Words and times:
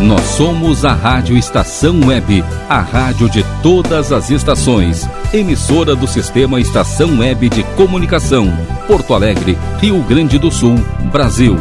Nós 0.00 0.22
somos 0.22 0.82
a 0.86 0.94
Rádio 0.94 1.36
Estação 1.36 2.00
Web, 2.06 2.42
a 2.70 2.80
rádio 2.80 3.28
de 3.28 3.44
todas 3.62 4.12
as 4.12 4.30
estações. 4.30 5.06
Emissora 5.30 5.94
do 5.94 6.06
Sistema 6.06 6.58
Estação 6.58 7.18
Web 7.18 7.50
de 7.50 7.62
Comunicação. 7.76 8.50
Porto 8.86 9.12
Alegre, 9.12 9.58
Rio 9.78 10.02
Grande 10.02 10.38
do 10.38 10.50
Sul, 10.50 10.76
Brasil. 11.12 11.54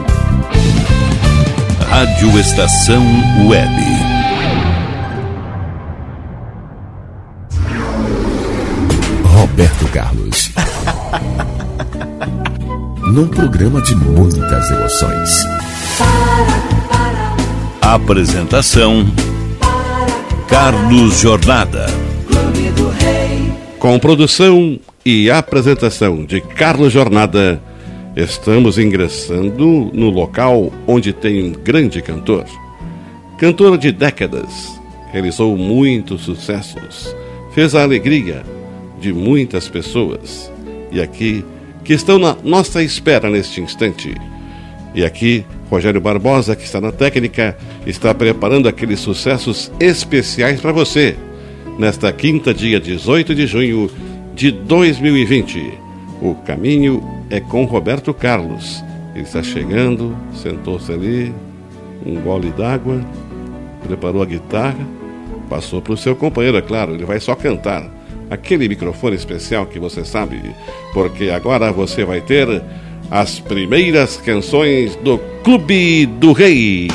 Rádio 1.89 2.39
Estação 2.39 3.03
Web. 3.45 3.69
Roberto 9.25 9.85
Carlos. 9.91 10.51
Num 13.11 13.27
programa 13.27 13.81
de 13.81 13.95
muitas 13.95 14.71
emoções. 14.71 15.45
Apresentação: 17.91 19.03
Carlos 20.47 21.21
Jornada. 21.21 21.87
Com 23.79 23.97
produção 23.97 24.79
e 25.03 25.31
apresentação 25.31 26.23
de 26.23 26.39
Carlos 26.39 26.93
Jornada, 26.93 27.59
estamos 28.15 28.77
ingressando 28.77 29.89
no 29.91 30.11
local 30.11 30.71
onde 30.85 31.11
tem 31.11 31.43
um 31.43 31.51
grande 31.51 31.99
cantor. 31.99 32.45
Cantor 33.39 33.75
de 33.75 33.91
décadas, 33.91 34.79
realizou 35.11 35.57
muitos 35.57 36.21
sucessos, 36.21 37.15
fez 37.55 37.73
a 37.73 37.81
alegria 37.81 38.43
de 39.01 39.11
muitas 39.11 39.67
pessoas. 39.67 40.51
E 40.91 41.01
aqui, 41.01 41.43
que 41.83 41.93
estão 41.93 42.19
na 42.19 42.37
nossa 42.43 42.83
espera 42.83 43.31
neste 43.31 43.61
instante. 43.61 44.13
E 44.93 45.03
aqui, 45.03 45.43
Rogério 45.69 46.01
Barbosa, 46.01 46.55
que 46.55 46.63
está 46.63 46.81
na 46.81 46.91
técnica, 46.91 47.55
está 47.85 48.13
preparando 48.13 48.67
aqueles 48.67 48.99
sucessos 48.99 49.71
especiais 49.79 50.59
para 50.59 50.71
você. 50.71 51.15
Nesta 51.77 52.11
quinta, 52.11 52.53
dia 52.53 52.79
18 52.79 53.35
de 53.35 53.45
junho 53.45 53.89
de 54.33 54.51
2020. 54.51 55.73
O 56.21 56.35
caminho 56.35 57.01
é 57.29 57.39
com 57.39 57.65
Roberto 57.65 58.13
Carlos. 58.13 58.83
Ele 59.13 59.23
está 59.23 59.43
chegando, 59.43 60.15
sentou-se 60.33 60.91
ali, 60.91 61.33
um 62.05 62.19
gole 62.19 62.49
d'água, 62.51 63.01
preparou 63.85 64.23
a 64.23 64.25
guitarra, 64.25 64.87
passou 65.49 65.81
para 65.81 65.93
o 65.93 65.97
seu 65.97 66.15
companheiro, 66.15 66.57
é 66.57 66.61
claro, 66.61 66.93
ele 66.93 67.05
vai 67.05 67.19
só 67.19 67.35
cantar. 67.35 67.89
Aquele 68.29 68.67
microfone 68.67 69.15
especial 69.15 69.65
que 69.65 69.79
você 69.79 70.05
sabe, 70.05 70.39
porque 70.93 71.29
agora 71.29 71.71
você 71.71 72.05
vai 72.05 72.21
ter 72.21 72.61
as 73.09 73.39
primeiras 73.39 74.17
canções 74.17 74.95
do 74.97 75.17
Clube 75.43 76.05
do 76.05 76.31
Rei. 76.31 76.89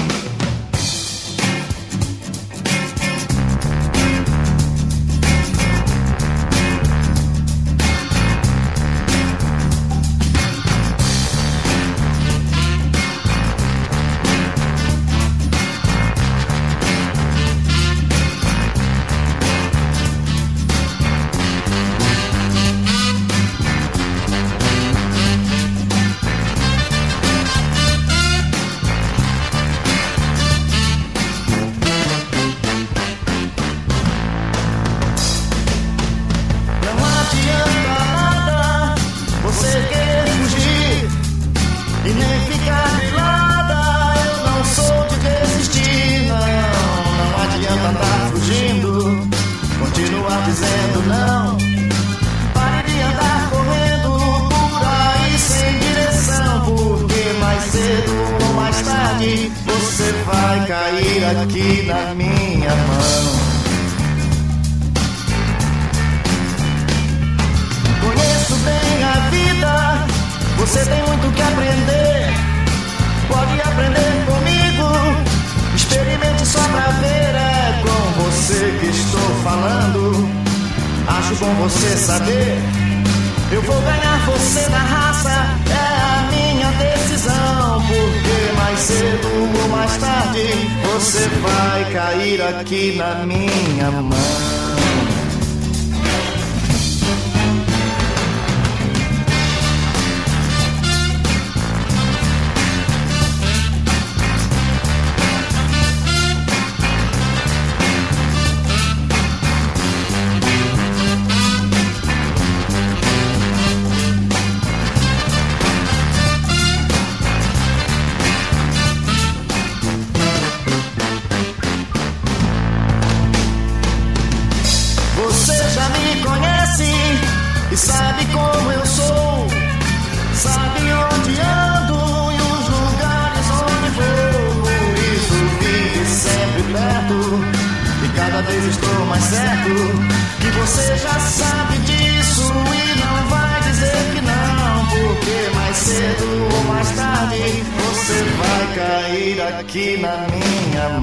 Aqui 149.49 149.96
na 149.99 150.16
minha 150.28 150.88
mão. 150.88 151.02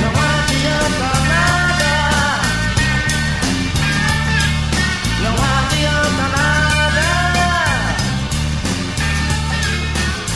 Não 0.00 0.10
adianta 0.10 1.08
nada. 1.28 1.92
Não 5.22 5.34
adianta 5.34 6.24
nada. 6.36 7.08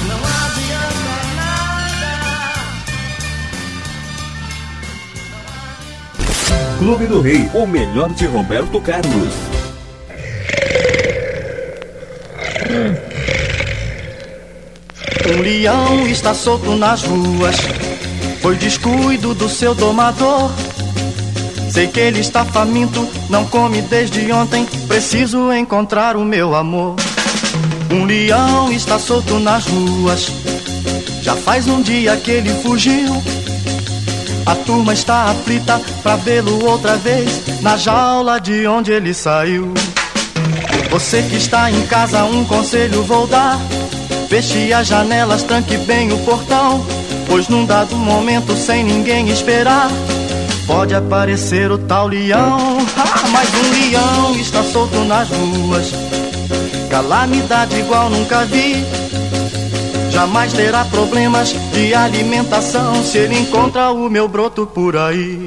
Não 0.09 0.21
adianta 0.45 1.15
nada. 6.17 6.79
Clube 6.79 7.07
do 7.07 7.21
Rei, 7.21 7.49
o 7.55 7.67
melhor 7.67 8.11
de 8.15 8.27
Roberto 8.27 8.81
Carlos. 8.81 9.56
Um 15.29 15.41
leão 15.41 16.07
está 16.07 16.33
solto 16.33 16.77
nas 16.77 17.03
ruas. 17.03 17.57
Foi 18.41 18.55
descuido 18.55 19.35
do 19.35 19.49
seu 19.49 19.75
domador. 19.75 20.53
Sei 21.69 21.89
que 21.89 21.99
ele 21.99 22.21
está 22.21 22.45
faminto, 22.45 23.09
não 23.29 23.45
come 23.47 23.83
desde 23.83 24.31
ontem. 24.31 24.65
Preciso 24.87 25.53
encontrar 25.53 26.17
o 26.17 26.25
meu 26.25 26.55
amor. 26.55 26.95
Um 27.91 28.05
leão 28.05 28.71
está 28.71 29.01
solto 29.01 29.41
nas 29.41 29.67
ruas. 29.67 30.29
Já 31.23 31.35
faz 31.35 31.67
um 31.67 31.83
dia 31.83 32.17
que 32.17 32.31
ele 32.31 32.51
fugiu. 32.63 33.21
A 34.47 34.55
turma 34.55 34.93
está 34.93 35.25
aflita 35.25 35.81
pra 36.05 36.15
vê-lo 36.15 36.65
outra 36.65 36.97
vez 36.97 37.61
na 37.63 37.77
jaula 37.77 38.39
de 38.39 38.65
onde 38.67 38.93
ele 38.93 39.13
saiu. 39.13 39.75
Você 40.89 41.21
que 41.23 41.35
está 41.35 41.69
em 41.69 41.85
casa, 41.89 42.25
um 42.25 42.45
conselho 42.45 43.03
vou 43.03 43.27
dar. 43.27 43.59
Feche 44.29 44.73
as 44.73 44.89
janelas, 44.89 45.43
tranque 45.45 45.77
bem 45.79 46.13
o 46.13 46.19
portão. 46.19 46.85
Pois 47.27 47.49
num 47.49 47.65
dado 47.65 47.97
momento, 47.97 48.57
sem 48.57 48.85
ninguém 48.85 49.29
esperar, 49.31 49.89
pode 50.67 50.95
aparecer 50.95 51.71
o 51.71 51.79
tal 51.79 52.09
leão. 52.09 52.79
Ah, 52.99 53.29
mas 53.31 53.49
um 53.55 53.91
leão 53.91 54.37
está 54.37 54.63
solto 54.63 54.99
nas 55.05 55.29
ruas. 55.29 55.93
Calamidade 56.91 57.77
igual 57.79 58.09
nunca 58.09 58.45
vi. 58.45 58.85
Jamais 60.11 60.53
terá 60.53 60.85
problemas 60.85 61.55
de 61.73 61.95
alimentação 61.95 63.03
se 63.03 63.19
ele 63.19 63.39
encontra 63.39 63.91
o 63.91 64.09
meu 64.09 64.29
broto 64.29 64.67
por 64.67 64.97
aí. 64.97 65.43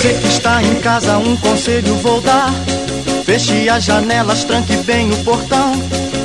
Você 0.00 0.14
que 0.14 0.28
está 0.28 0.62
em 0.62 0.76
casa, 0.76 1.18
um 1.18 1.36
conselho 1.36 1.94
vou 1.96 2.22
dar. 2.22 2.50
Feche 3.26 3.68
as 3.68 3.84
janelas, 3.84 4.44
tranque 4.44 4.74
bem 4.78 5.10
o 5.12 5.16
portão. 5.24 5.72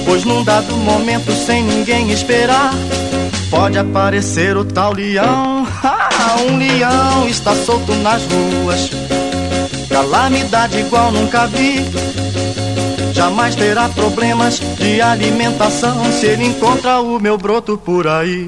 Pois 0.06 0.24
num 0.24 0.46
dado 0.46 0.78
momento, 0.78 1.30
sem 1.34 1.62
ninguém 1.62 2.10
esperar, 2.10 2.74
pode 3.50 3.78
aparecer 3.78 4.56
o 4.56 4.64
tal 4.64 4.94
leão. 4.94 5.68
Ah, 6.18 6.38
um 6.50 6.58
leão 6.58 7.28
está 7.28 7.54
solto 7.54 7.94
nas 7.96 8.24
ruas. 8.24 8.90
Calamidade 9.90 10.80
igual 10.80 11.12
nunca 11.12 11.46
vi. 11.46 11.86
Jamais 13.14 13.56
terá 13.56 13.90
problemas 13.90 14.60
de 14.80 15.02
alimentação 15.02 16.12
se 16.14 16.26
ele 16.26 16.46
encontra 16.46 17.02
o 17.02 17.20
meu 17.20 17.38
broto 17.38 17.78
por 17.78 18.08
aí. 18.08 18.48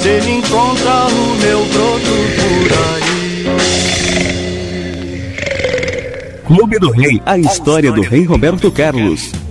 Se 0.00 0.08
ele 0.08 0.38
encontra 0.38 1.06
o 1.06 1.36
meu 1.36 1.64
broto 1.66 2.10
por 2.36 2.72
aí. 2.72 3.03
Clube 6.46 6.78
do 6.78 6.90
Rei, 6.90 7.20
a 7.24 7.38
história 7.38 7.90
do 7.90 8.02
Rei 8.02 8.24
Roberto 8.24 8.70
Carlos. 8.70 9.43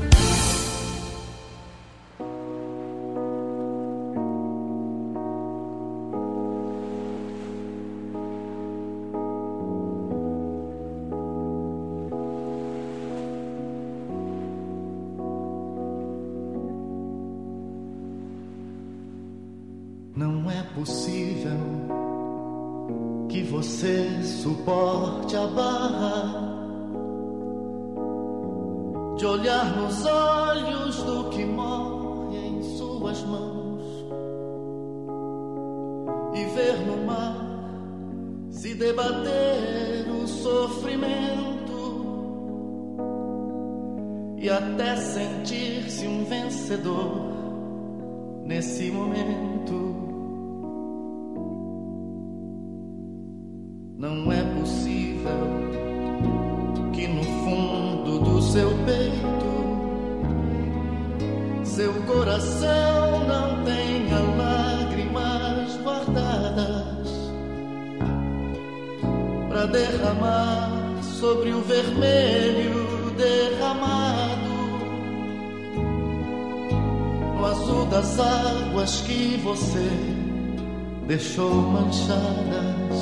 manzanas 81.73 82.99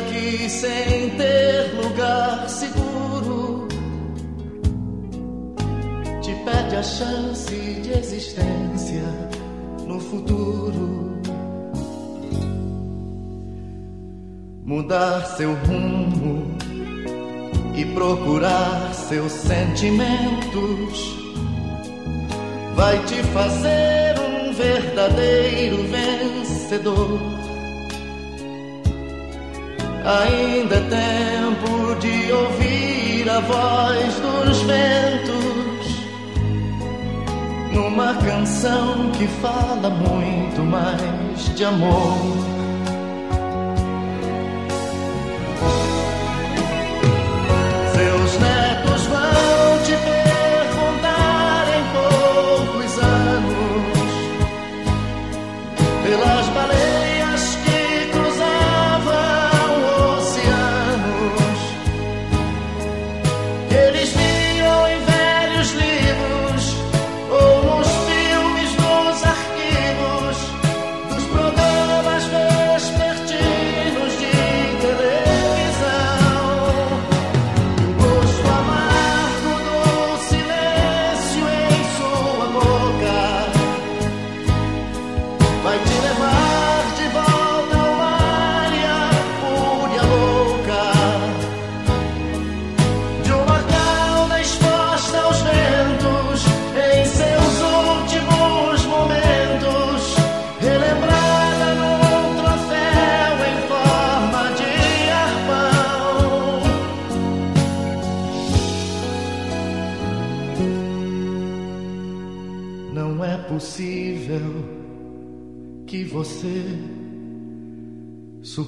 que 0.00 0.48
sem 0.48 1.10
ter 1.10 1.74
lugar 1.74 2.48
seguro 2.48 3.68
te 6.20 6.34
pede 6.44 6.76
a 6.76 6.82
chance 6.82 7.54
de 7.54 7.92
existência 7.92 9.02
no 9.86 9.98
futuro 9.98 11.20
mudar 14.64 15.24
seu 15.36 15.54
rumo 15.54 16.56
e 17.74 17.84
procurar 17.84 18.92
seus 18.94 19.32
sentimentos 19.32 21.16
vai 22.74 23.02
te 23.04 23.22
fazer 23.32 24.14
um 24.18 24.52
verdadeiro 24.52 25.78
vencedor. 25.84 27.35
Ainda 30.06 30.76
é 30.76 30.80
tempo 30.82 31.96
de 31.96 32.30
ouvir 32.30 33.28
a 33.28 33.40
voz 33.40 34.14
dos 34.20 34.62
ventos 34.62 35.36
numa 37.72 38.14
canção 38.14 39.10
que 39.18 39.26
fala 39.26 39.90
muito 39.90 40.62
mais 40.62 41.56
de 41.56 41.64
amor. 41.64 42.46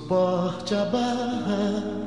Suporte 0.09 0.75
a 0.75 0.87
barra. 0.87 1.98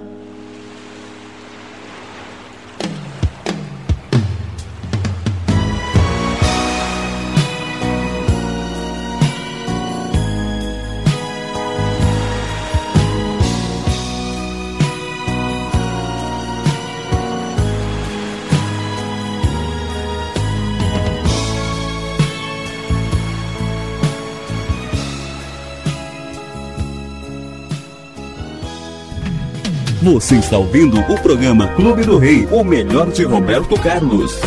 Você 30.01 30.37
está 30.37 30.57
ouvindo 30.57 30.99
o 30.99 31.21
programa 31.21 31.67
Clube 31.75 32.03
do 32.03 32.17
Rei, 32.17 32.47
o 32.49 32.63
melhor 32.63 33.11
de 33.11 33.23
Roberto 33.23 33.79
Carlos. 33.79 34.41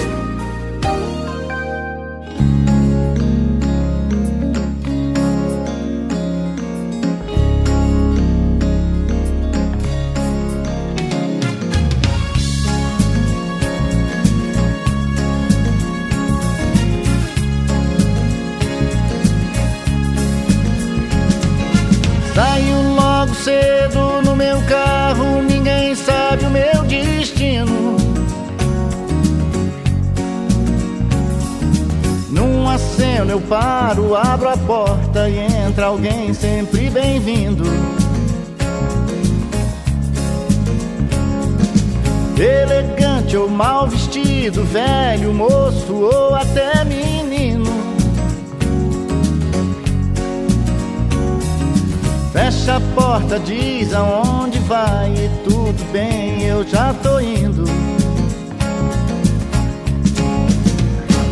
Diz 53.39 53.93
aonde 53.95 54.59
vai 54.61 55.13
e 55.13 55.31
tudo 55.45 55.93
bem, 55.93 56.43
eu 56.43 56.67
já 56.67 56.95
tô 56.95 57.21
indo. 57.21 57.65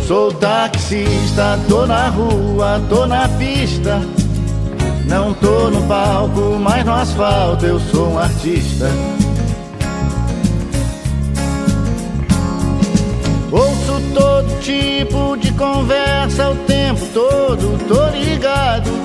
Sou 0.07 0.33
taxista, 0.33 1.59
tô 1.69 1.87
na 1.87 2.09
rua, 2.09 2.83
tô 2.89 3.07
na 3.07 3.29
pista. 3.29 4.01
Não 5.07 5.33
tô 5.35 5.71
no 5.71 5.83
palco, 5.87 6.59
mas 6.61 6.85
no 6.85 6.93
asfalto 6.93 7.67
eu 7.67 7.81
sou 7.81 8.13
um 8.13 8.19
artista. 8.19 8.89
Ouço 13.51 14.01
todo 14.15 14.61
tipo 14.61 15.37
de 15.37 15.53
conversa 15.53 16.51
o 16.51 16.57
tempo 16.67 17.05
todo, 17.13 17.79
tô 17.87 18.17
ligado. 18.17 19.02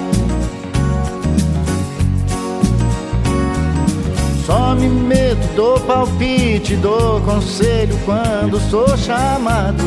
Só 4.47 4.73
me 4.73 4.87
meto, 4.87 5.45
dou 5.57 5.77
palpite, 5.81 6.77
dou 6.77 7.19
conselho 7.19 7.99
quando 8.05 8.57
sou 8.69 8.97
chamado. 8.97 9.83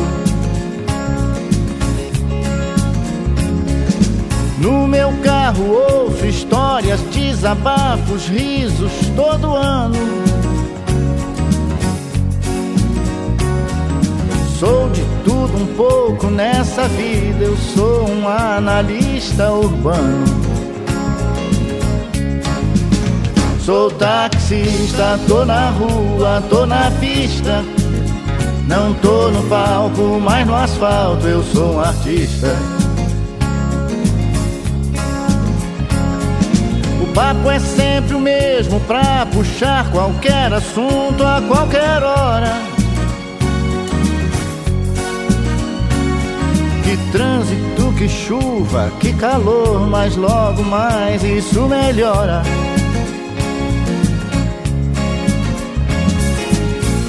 No 4.59 4.87
meu 4.87 5.11
carro 5.23 5.67
ouço 5.67 6.27
histórias, 6.27 7.01
desabafos, 7.11 8.27
risos 8.27 8.91
todo 9.15 9.55
ano. 9.55 9.97
Sou 14.59 14.91
de 14.91 15.03
tudo 15.23 15.57
um 15.57 15.75
pouco 15.75 16.27
nessa 16.27 16.87
vida, 16.87 17.45
eu 17.45 17.57
sou 17.57 18.07
um 18.07 18.27
analista 18.27 19.51
urbano. 19.51 20.60
Sou 23.71 23.89
taxista, 23.89 25.17
tô 25.29 25.45
na 25.45 25.69
rua, 25.69 26.43
tô 26.49 26.65
na 26.65 26.91
pista. 26.99 27.63
Não 28.67 28.93
tô 28.95 29.31
no 29.31 29.41
palco, 29.43 30.19
mas 30.21 30.45
no 30.45 30.53
asfalto 30.53 31.25
eu 31.25 31.41
sou 31.41 31.75
um 31.75 31.79
artista. 31.79 32.53
O 37.01 37.13
papo 37.13 37.49
é 37.49 37.59
sempre 37.59 38.13
o 38.13 38.19
mesmo 38.19 38.77
pra 38.81 39.25
puxar 39.27 39.89
qualquer 39.89 40.51
assunto 40.51 41.23
a 41.23 41.41
qualquer 41.47 42.03
hora. 42.03 42.51
Que 46.83 46.97
trânsito, 47.13 47.93
que 47.97 48.09
chuva, 48.09 48.91
que 48.99 49.13
calor, 49.13 49.87
mas 49.87 50.17
logo 50.17 50.61
mais 50.61 51.23
isso 51.23 51.61
melhora. 51.69 52.41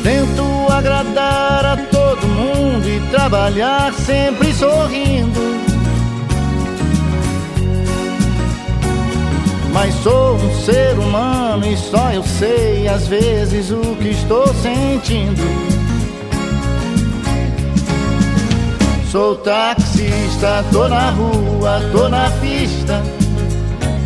Tento 0.02 0.42
agradar 0.68 1.64
a 1.64 1.76
todo 1.76 2.26
mundo 2.26 2.88
e 2.88 2.98
trabalhar 3.10 3.92
sempre 3.94 4.52
sorrindo. 4.52 5.40
Mas 9.72 9.94
sou 10.02 10.34
um 10.34 10.60
ser 10.62 10.98
humano 10.98 11.66
e 11.66 11.76
só 11.76 12.10
eu 12.12 12.22
sei 12.24 12.88
às 12.88 13.06
vezes 13.06 13.70
o 13.70 13.96
que 13.96 14.08
estou 14.08 14.46
sentindo. 14.54 15.42
Sou 19.10 19.36
taxista, 19.36 20.64
tô 20.72 20.88
na 20.88 21.10
rua, 21.10 21.80
tô 21.92 22.08
na 22.08 22.28
pista. 22.40 23.02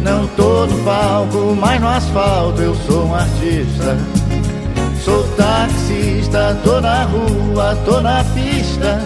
Não 0.03 0.27
tô 0.37 0.67
no 0.67 0.85
palco, 0.85 1.57
mas 1.59 1.81
no 1.81 1.89
asfalto 1.89 2.61
eu 2.61 2.75
sou 2.87 3.07
um 3.07 3.15
artista. 3.15 3.97
Sou 5.07 5.23
taxista, 5.37 6.59
tô 6.65 6.81
na 6.81 7.05
rua, 7.05 7.79
tô 7.85 8.01
na 8.01 8.25
pista. 8.35 9.01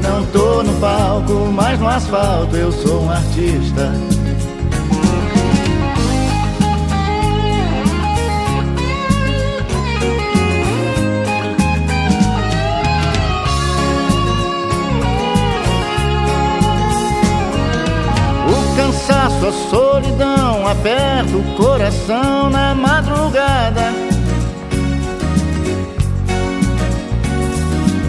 Não 0.00 0.24
tô 0.26 0.62
no 0.62 0.72
palco, 0.74 1.50
mas 1.52 1.80
no 1.80 1.88
asfalto 1.88 2.54
eu 2.54 2.70
sou 2.70 3.02
um 3.02 3.10
artista. 3.10 3.92
Cansaço, 18.76 19.46
a 19.46 19.52
solidão 19.68 20.66
aperta 20.66 21.36
o 21.36 21.56
coração 21.56 22.48
na 22.50 22.72
madrugada. 22.72 24.11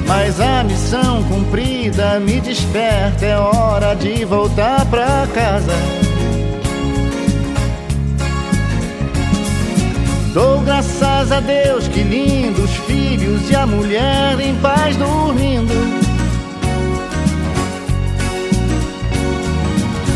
Mas 0.07 0.39
a 0.39 0.63
missão 0.63 1.23
cumprida 1.23 2.19
me 2.19 2.39
desperta, 2.39 3.25
é 3.25 3.37
hora 3.37 3.95
de 3.95 4.25
voltar 4.25 4.85
pra 4.85 5.27
casa. 5.33 5.73
Dou 10.33 10.59
graças 10.61 11.31
a 11.31 11.39
Deus, 11.39 11.87
que 11.87 12.01
lindo, 12.01 12.63
os 12.63 12.75
filhos 12.87 13.49
e 13.51 13.55
a 13.55 13.67
mulher 13.67 14.39
em 14.39 14.55
paz 14.55 14.95
dormindo. 14.97 15.73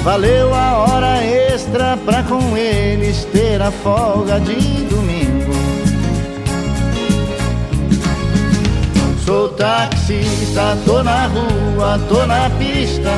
Valeu 0.03 0.53
a 0.55 0.77
hora 0.77 1.21
extra 1.21 1.97
pra 1.97 2.23
com 2.23 2.55
eles 2.55 3.25
ter 3.25 3.61
a 3.61 3.69
folga 3.69 4.39
de 4.39 4.55
domingo. 4.85 5.26
Sou 9.27 9.49
taxista, 9.49 10.77
tô 10.85 11.03
na 11.03 11.27
rua, 11.27 11.99
tô 12.07 12.25
na 12.25 12.49
pista. 12.51 13.11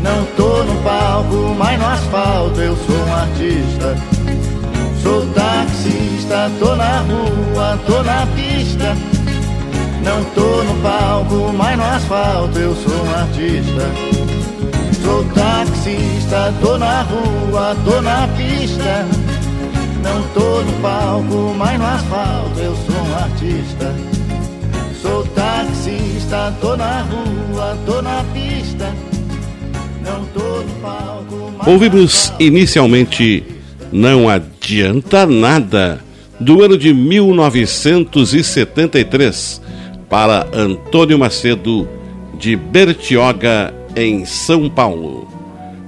Não 0.00 0.24
tô 0.36 0.62
no 0.62 0.80
palco, 0.84 1.56
mas 1.58 1.76
no 1.76 1.86
asfalto 1.86 2.60
eu 2.60 2.76
sou 2.76 2.96
um 3.04 3.12
artista. 3.12 3.96
Sou 5.02 5.26
taxista, 5.34 6.48
tô 6.60 6.76
na 6.76 7.00
rua, 7.00 7.80
tô 7.84 8.00
na 8.04 8.24
pista. 8.36 8.96
Não 10.04 10.22
tô 10.36 10.62
no 10.62 10.80
palco, 10.80 11.52
mas 11.52 11.76
no 11.76 11.84
asfalto 11.84 12.58
eu 12.60 12.76
sou 12.76 13.04
um 13.04 13.10
artista. 13.10 13.90
Sou 15.04 15.24
taxista, 15.34 16.54
tô 16.62 16.78
na 16.78 17.02
rua, 17.02 17.76
tô 17.84 18.00
na 18.02 18.28
pista. 18.36 19.04
Não 20.00 20.22
tô 20.32 20.62
no 20.62 20.72
palco, 20.80 21.56
mas 21.58 21.76
no 21.76 21.86
asfalto 21.86 22.60
eu 22.60 22.76
sou 22.76 23.04
um 23.04 23.14
artista. 23.16 24.11
Sou 26.32 26.32
taxista, 26.32 26.56
tô 26.62 26.76
na 26.76 27.02
rua, 27.02 27.76
tô 27.84 28.00
na 28.00 28.24
pista. 28.32 28.94
Não 30.02 30.24
tô 30.26 30.62
no 30.62 30.72
palco, 30.80 31.52
Ouvimos 31.66 32.32
inicialmente 32.40 33.44
Não 33.92 34.30
Adianta 34.30 35.26
Nada, 35.26 36.00
do 36.40 36.62
ano 36.62 36.78
de 36.78 36.94
1973, 36.94 39.60
para 40.08 40.46
Antônio 40.54 41.18
Macedo, 41.18 41.86
de 42.38 42.56
Bertioga, 42.56 43.74
em 43.94 44.24
São 44.24 44.70
Paulo. 44.70 45.28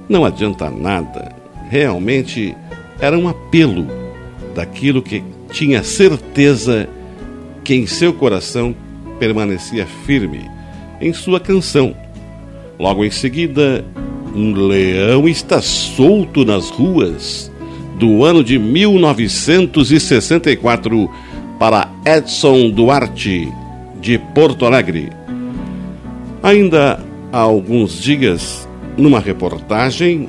Não 0.07 0.23
adianta 0.23 0.69
nada, 0.69 1.31
realmente 1.71 2.55
era 2.99 3.17
um 3.17 3.27
apelo 3.27 3.87
daquilo 4.53 5.01
que 5.01 5.23
tinha 5.49 5.83
certeza 5.83 6.87
que 7.63 7.73
em 7.73 7.87
seu 7.87 8.13
coração 8.13 8.75
permanecia 9.19 9.85
firme 10.05 10.49
em 10.99 11.13
sua 11.13 11.39
canção. 11.39 11.95
Logo 12.79 13.05
em 13.05 13.11
seguida, 13.11 13.85
um 14.35 14.53
leão 14.53 15.27
está 15.27 15.61
solto 15.61 16.43
nas 16.43 16.69
ruas, 16.69 17.51
do 17.97 18.25
ano 18.25 18.43
de 18.43 18.59
1964, 18.59 21.09
para 21.57 21.89
Edson 22.05 22.69
Duarte, 22.69 23.49
de 24.01 24.19
Porto 24.19 24.65
Alegre. 24.65 25.09
Ainda 26.43 27.01
há 27.31 27.39
alguns 27.39 28.01
dias, 28.01 28.67
numa 28.97 29.21
reportagem, 29.21 30.27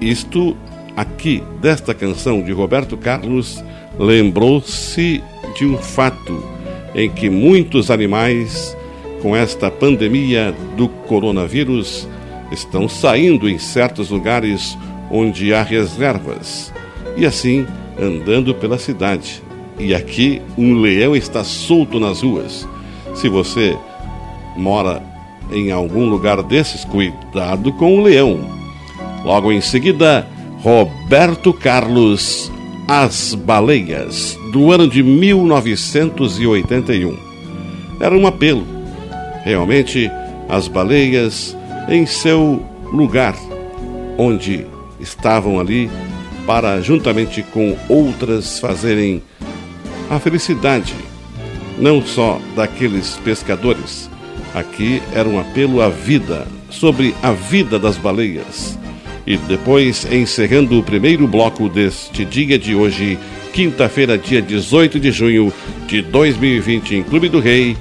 isto 0.00 0.56
aqui 0.94 1.42
desta 1.60 1.92
canção 1.94 2.42
de 2.42 2.52
Roberto 2.52 2.96
Carlos, 2.96 3.64
lembrou-se 3.98 5.20
de 5.56 5.64
um 5.64 5.78
fato 5.78 6.55
em 6.96 7.10
que 7.10 7.28
muitos 7.28 7.90
animais, 7.90 8.74
com 9.20 9.36
esta 9.36 9.70
pandemia 9.70 10.52
do 10.76 10.88
coronavírus, 10.88 12.08
estão 12.50 12.88
saindo 12.88 13.48
em 13.48 13.58
certos 13.58 14.08
lugares 14.10 14.78
onde 15.10 15.52
há 15.52 15.62
reservas 15.62 16.72
e 17.16 17.26
assim 17.26 17.66
andando 18.00 18.54
pela 18.54 18.78
cidade. 18.78 19.42
E 19.78 19.94
aqui 19.94 20.40
um 20.56 20.80
leão 20.80 21.14
está 21.14 21.44
solto 21.44 22.00
nas 22.00 22.22
ruas. 22.22 22.66
Se 23.14 23.28
você 23.28 23.76
mora 24.56 25.02
em 25.52 25.70
algum 25.70 26.08
lugar 26.08 26.42
desses, 26.42 26.84
cuidado 26.84 27.72
com 27.74 27.98
o 27.98 28.02
leão. 28.02 28.40
Logo 29.22 29.52
em 29.52 29.60
seguida, 29.60 30.26
Roberto 30.62 31.52
Carlos, 31.52 32.50
As 32.88 33.34
Baleias, 33.34 34.38
do 34.52 34.70
ano 34.70 34.88
de 34.88 35.02
1981. 35.02 37.18
Era 37.98 38.16
um 38.16 38.28
apelo. 38.28 38.64
Realmente, 39.44 40.08
as 40.48 40.68
baleias 40.68 41.56
em 41.88 42.06
seu 42.06 42.64
lugar, 42.92 43.34
onde 44.16 44.64
estavam 45.00 45.58
ali 45.58 45.90
para, 46.46 46.80
juntamente 46.80 47.42
com 47.42 47.76
outras, 47.88 48.60
fazerem 48.60 49.20
a 50.08 50.20
felicidade, 50.20 50.94
não 51.76 52.00
só 52.00 52.40
daqueles 52.54 53.16
pescadores. 53.24 54.08
Aqui 54.54 55.02
era 55.12 55.28
um 55.28 55.40
apelo 55.40 55.82
à 55.82 55.88
vida, 55.88 56.46
sobre 56.70 57.16
a 57.20 57.32
vida 57.32 57.80
das 57.80 57.96
baleias. 57.96 58.78
E 59.26 59.36
depois, 59.36 60.06
encerrando 60.10 60.78
o 60.78 60.82
primeiro 60.82 61.26
bloco 61.26 61.68
deste 61.68 62.24
dia 62.24 62.56
de 62.56 62.76
hoje, 62.76 63.18
quinta-feira, 63.52 64.16
dia 64.16 64.40
18 64.40 65.00
de 65.00 65.10
junho 65.10 65.52
de 65.88 66.00
2020, 66.00 66.94
em 66.94 67.02
Clube 67.02 67.28
do 67.28 67.40
Rei, 67.40 67.76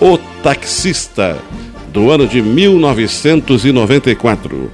O 0.00 0.16
Taxista, 0.42 1.36
do 1.92 2.08
ano 2.10 2.28
de 2.28 2.40
1994. 2.40 4.70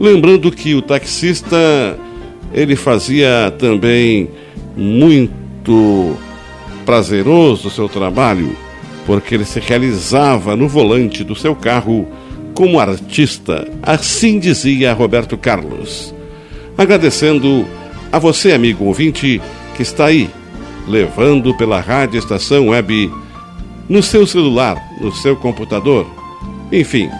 Lembrando 0.00 0.50
que 0.50 0.74
o 0.74 0.80
taxista 0.80 1.98
ele 2.52 2.76
fazia 2.76 3.52
também 3.58 4.30
muito 4.76 6.16
prazeroso 6.86 7.68
o 7.68 7.70
seu 7.70 7.88
trabalho, 7.88 8.56
porque 9.04 9.34
ele 9.34 9.44
se 9.44 9.60
realizava 9.60 10.56
no 10.56 10.68
volante 10.68 11.22
do 11.22 11.34
seu 11.34 11.54
carro 11.54 12.08
como 12.54 12.78
artista, 12.78 13.68
assim 13.82 14.38
dizia 14.38 14.92
Roberto 14.92 15.36
Carlos. 15.36 16.14
Agradecendo 16.78 17.66
a 18.12 18.18
você, 18.18 18.52
amigo 18.52 18.84
ouvinte, 18.84 19.42
que 19.76 19.82
está 19.82 20.06
aí, 20.06 20.30
levando 20.86 21.54
pela 21.56 21.80
rádio 21.80 22.18
estação 22.18 22.68
web, 22.68 23.12
no 23.88 24.02
seu 24.02 24.26
celular, 24.26 24.80
no 25.00 25.12
seu 25.12 25.36
computador, 25.36 26.06
enfim, 26.70 27.10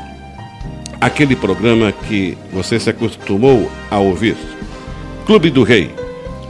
aquele 1.01 1.35
programa 1.35 1.93
que 1.93 2.39
você 2.53 2.79
se 2.79 2.89
acostumou 2.89 3.71
a 3.91 3.99
ouvir. 3.99 4.37
Clube 5.27 5.51
do 5.51 5.65
Rei, 5.65 5.91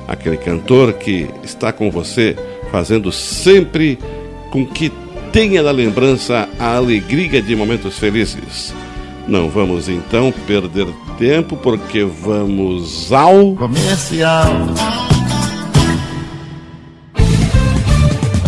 aquele 0.07 0.37
cantor 0.37 0.92
que 0.92 1.29
está 1.42 1.73
com 1.73 1.90
você, 1.90 2.37
fazendo 2.70 3.11
sempre 3.11 3.99
com 4.51 4.66
que 4.66 4.92
tenha 5.35 5.64
na 5.64 5.73
lembrança 5.73 6.49
a 6.61 6.77
alegria 6.77 7.42
de 7.42 7.57
momentos 7.57 7.99
felizes. 7.99 8.73
Não 9.27 9.51
vamos 9.51 9.88
então 9.88 10.33
perder 10.47 10.87
tempo, 11.18 11.57
porque 11.57 12.05
vamos 12.05 13.12
ao. 13.12 13.53
comercial. 13.57 14.47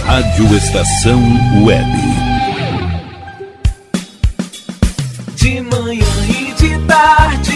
Rádio 0.05 0.57
Estação 0.57 1.21
Web. 1.65 1.91
De 5.35 5.61
manhã 5.63 6.07
e 6.29 6.55
de 6.55 6.79
tarde, 6.87 7.56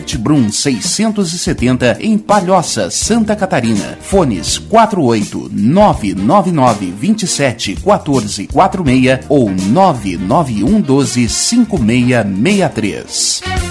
Brum 0.17 0.51
670 0.51 1.97
em 1.99 2.17
Palhoça, 2.17 2.89
Santa 2.89 3.35
Catarina. 3.35 3.97
Fones 4.01 4.57
48 4.57 5.51
999 5.51 6.91
27 6.91 7.75
14 7.75 8.47
46 8.47 9.19
ou 9.29 9.49
991 9.49 10.81
12 10.81 11.29
5663. 11.29 13.70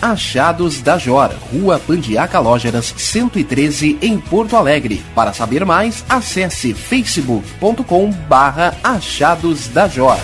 Achados 0.00 0.80
da 0.80 0.98
Jor, 0.98 1.30
Rua 1.52 1.78
Pandiaca 1.78 2.38
Lógeras, 2.40 2.94
113, 2.96 3.98
em 4.00 4.18
Porto 4.18 4.56
Alegre. 4.56 5.02
Para 5.14 5.32
saber 5.32 5.64
mais, 5.64 6.04
acesse 6.08 6.74
facebook.com 6.74 8.10
barra 8.28 8.74
Achados 8.82 9.68
da 9.68 9.88
Jor. 9.88 10.18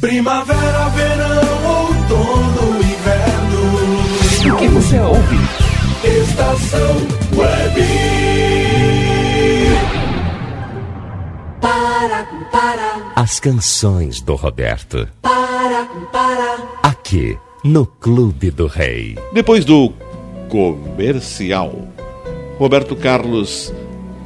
Primavera, 0.00 0.88
verão, 0.90 1.86
outono, 1.86 2.78
inverno. 2.78 4.54
O 4.54 4.58
que 4.58 4.68
você 4.68 4.98
ouve? 5.00 5.36
Estação 6.04 6.96
Web. 7.34 7.82
Para, 11.60 12.24
para, 12.52 13.12
As 13.16 13.40
canções 13.40 14.20
do 14.20 14.34
Roberto. 14.34 15.08
para. 15.22 15.45
Aqui, 16.82 17.38
no 17.64 17.86
Clube 17.86 18.50
do 18.50 18.66
Rei. 18.66 19.16
Depois 19.32 19.64
do 19.64 19.92
comercial, 20.48 21.88
Roberto 22.58 22.94
Carlos 22.94 23.72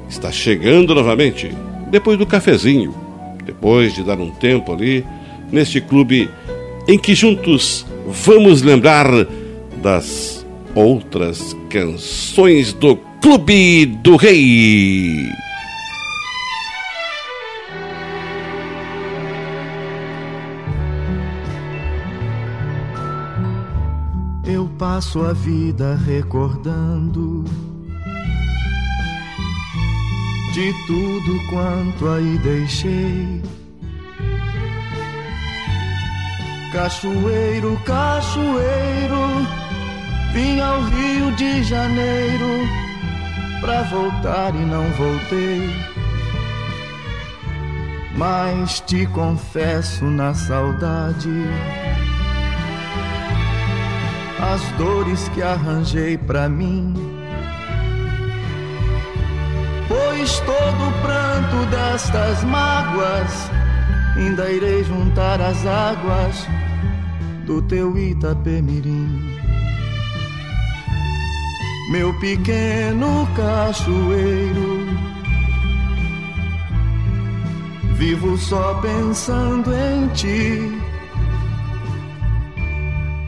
está 0.08 0.32
chegando 0.32 0.94
novamente. 0.94 1.50
Depois 1.90 2.18
do 2.18 2.26
cafezinho, 2.26 2.94
depois 3.44 3.94
de 3.94 4.02
dar 4.02 4.18
um 4.18 4.30
tempo 4.30 4.72
ali 4.72 5.04
neste 5.52 5.80
clube 5.80 6.28
em 6.88 6.98
que 6.98 7.14
juntos 7.14 7.86
vamos 8.06 8.62
lembrar 8.62 9.08
das 9.82 10.44
outras 10.74 11.56
canções 11.68 12.72
do 12.72 12.96
Clube 13.20 13.86
do 13.86 14.16
Rei. 14.16 15.28
Passo 24.90 25.24
a 25.24 25.32
vida 25.32 25.96
recordando 26.04 27.44
de 30.52 30.74
tudo 30.88 31.46
quanto 31.48 32.08
aí 32.08 32.36
deixei. 32.38 33.40
Cachoeiro, 36.72 37.80
cachoeiro, 37.84 39.46
vim 40.32 40.58
ao 40.58 40.82
Rio 40.82 41.30
de 41.36 41.62
Janeiro 41.62 42.48
pra 43.60 43.82
voltar 43.82 44.52
e 44.56 44.64
não 44.64 44.90
voltei. 44.94 45.70
Mas 48.16 48.80
te 48.80 49.06
confesso 49.06 50.04
na 50.06 50.34
saudade 50.34 51.30
as 54.42 54.62
dores 54.78 55.28
que 55.30 55.42
arranjei 55.42 56.16
pra 56.16 56.48
mim. 56.48 56.94
Pois 59.86 60.40
todo 60.40 60.88
o 60.88 60.92
pranto 61.02 61.66
destas 61.70 62.44
mágoas 62.44 63.50
ainda 64.16 64.50
irei 64.50 64.84
juntar 64.84 65.40
as 65.40 65.66
águas 65.66 66.46
do 67.46 67.62
teu 67.62 67.96
Itapemirim. 67.98 69.38
Meu 71.90 72.14
pequeno 72.20 73.26
cachoeiro, 73.34 74.86
vivo 77.94 78.38
só 78.38 78.74
pensando 78.74 79.72
em 79.74 80.06
ti. 80.08 80.89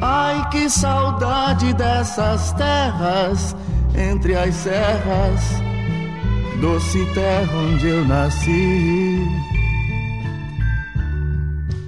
Ai, 0.05 0.49
que 0.51 0.69
saudade 0.69 1.73
dessas 1.75 2.51
terras 2.55 3.55
entre 3.95 4.35
as 4.35 4.53
serras, 4.53 5.62
doce 6.61 7.07
terra 7.15 7.57
onde 7.57 7.87
eu 7.87 8.05
nasci. 8.05 9.25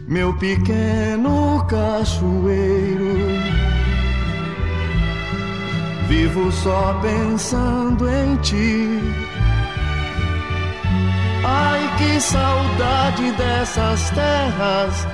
Meu 0.06 0.32
pequeno 0.34 1.66
cachoeiro, 1.66 3.16
vivo 6.06 6.52
só 6.52 6.96
pensando 7.02 8.08
em 8.08 8.36
ti. 8.36 9.00
Ai, 11.44 11.96
que 11.98 12.20
saudade 12.20 13.32
dessas 13.32 14.08
terras 14.10 15.08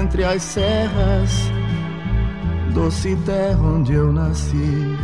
entre 0.00 0.24
as 0.24 0.42
serras 0.42 1.59
doce 2.70 3.16
terra 3.26 3.62
onde 3.62 3.92
eu 3.92 4.12
nasci. 4.12 4.96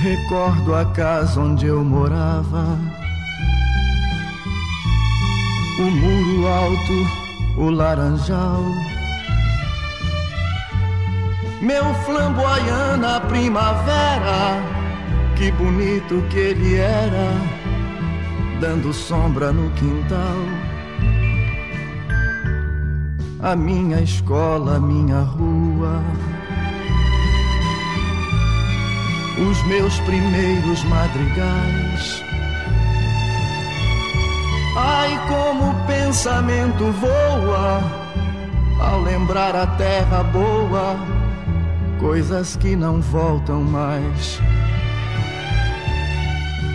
Recordo 0.00 0.74
a 0.74 0.84
casa 0.86 1.40
onde 1.40 1.66
eu 1.66 1.84
morava, 1.84 2.78
o 5.78 5.90
muro 5.90 6.48
alto, 6.48 7.06
o 7.58 7.70
laranjal. 7.70 8.62
Meu 11.60 11.94
flamboyana 12.04 13.20
primavera, 13.20 14.60
que 15.36 15.52
bonito 15.52 16.20
que 16.28 16.38
ele 16.38 16.74
era, 16.74 17.30
dando 18.60 18.92
sombra 18.92 19.52
no 19.52 19.70
quintal 19.72 20.61
a 23.42 23.56
minha 23.56 24.00
escola, 24.00 24.76
a 24.76 24.80
minha 24.80 25.20
rua. 25.20 26.00
Os 29.50 29.62
meus 29.66 29.98
primeiros 30.00 30.84
madrigais. 30.84 32.22
Ai, 34.76 35.20
como 35.26 35.70
o 35.70 35.86
pensamento 35.86 36.92
voa 36.92 37.82
ao 38.80 39.00
lembrar 39.02 39.56
a 39.56 39.66
terra 39.66 40.22
boa, 40.22 40.96
coisas 41.98 42.56
que 42.56 42.76
não 42.76 43.00
voltam 43.00 43.62
mais. 43.62 44.40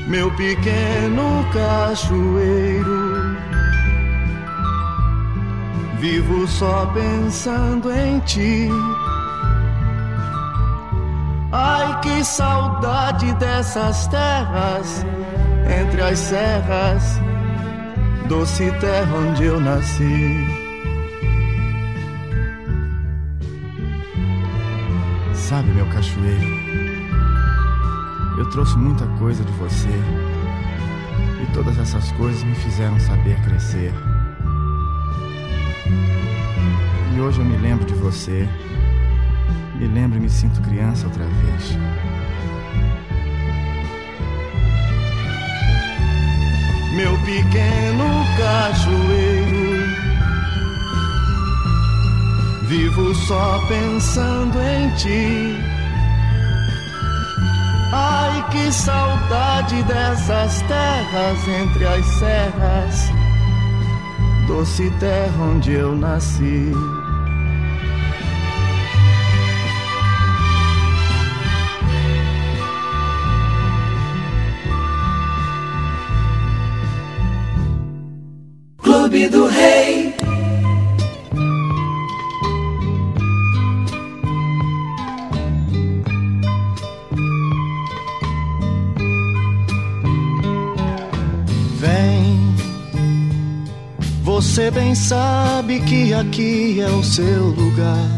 Meu 0.07 0.29
pequeno 0.35 1.45
cachoeiro 1.53 3.16
Vivo 5.99 6.47
só 6.47 6.85
pensando 6.93 7.91
em 7.91 8.19
ti. 8.19 8.69
Ai, 11.51 11.99
que 12.01 12.23
saudade 12.23 13.33
dessas 13.35 14.07
terras, 14.07 15.03
entre 15.81 16.01
as 16.01 16.19
serras, 16.19 17.19
doce 18.29 18.71
terra 18.79 19.17
onde 19.17 19.45
eu 19.45 19.59
nasci. 19.59 20.47
Sabe, 25.33 25.69
meu 25.71 25.87
cachoeiro, 25.87 26.45
eu 28.37 28.49
trouxe 28.51 28.77
muita 28.77 29.07
coisa 29.17 29.43
de 29.43 29.51
você, 29.53 30.01
e 31.41 31.53
todas 31.53 31.75
essas 31.79 32.11
coisas 32.11 32.43
me 32.43 32.53
fizeram 32.53 32.99
saber 32.99 33.41
crescer. 33.41 33.93
E 37.15 37.19
hoje 37.19 37.39
eu 37.39 37.45
me 37.45 37.57
lembro 37.57 37.85
de 37.85 37.93
você. 37.93 38.47
Me 39.75 39.87
lembro 39.87 40.17
e 40.17 40.21
me 40.21 40.29
sinto 40.29 40.61
criança 40.61 41.05
outra 41.05 41.25
vez. 41.25 41.77
Meu 46.95 47.15
pequeno 47.19 48.25
cachoeiro, 48.37 49.85
vivo 52.67 53.13
só 53.13 53.59
pensando 53.67 54.59
em 54.59 54.89
ti. 54.95 55.55
Ai, 57.93 58.49
que 58.49 58.71
saudade 58.71 59.83
dessas 59.83 60.61
terras 60.63 61.47
entre 61.47 61.85
as 61.85 62.05
serras, 62.05 63.11
doce 64.47 64.89
terra 64.99 65.43
onde 65.43 65.73
eu 65.73 65.95
nasci. 65.95 66.71
Você 94.67 94.71
bem 94.71 94.95
sabe 94.95 95.79
que 95.81 96.13
aqui 96.13 96.81
é 96.81 96.89
o 96.89 97.01
seu 97.01 97.47
lugar. 97.47 98.09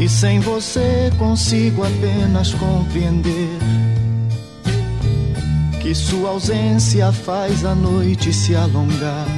E 0.00 0.08
sem 0.08 0.40
você 0.40 1.12
consigo 1.16 1.84
apenas 1.84 2.52
compreender 2.54 3.58
que 5.80 5.94
sua 5.94 6.30
ausência 6.30 7.12
faz 7.12 7.64
a 7.64 7.74
noite 7.74 8.32
se 8.32 8.56
alongar. 8.56 9.28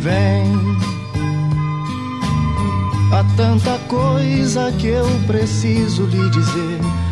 Vem, 0.00 0.46
há 3.12 3.22
tanta 3.36 3.78
coisa 3.86 4.72
que 4.78 4.86
eu 4.86 5.06
preciso 5.26 6.06
lhe 6.06 6.30
dizer. 6.30 7.05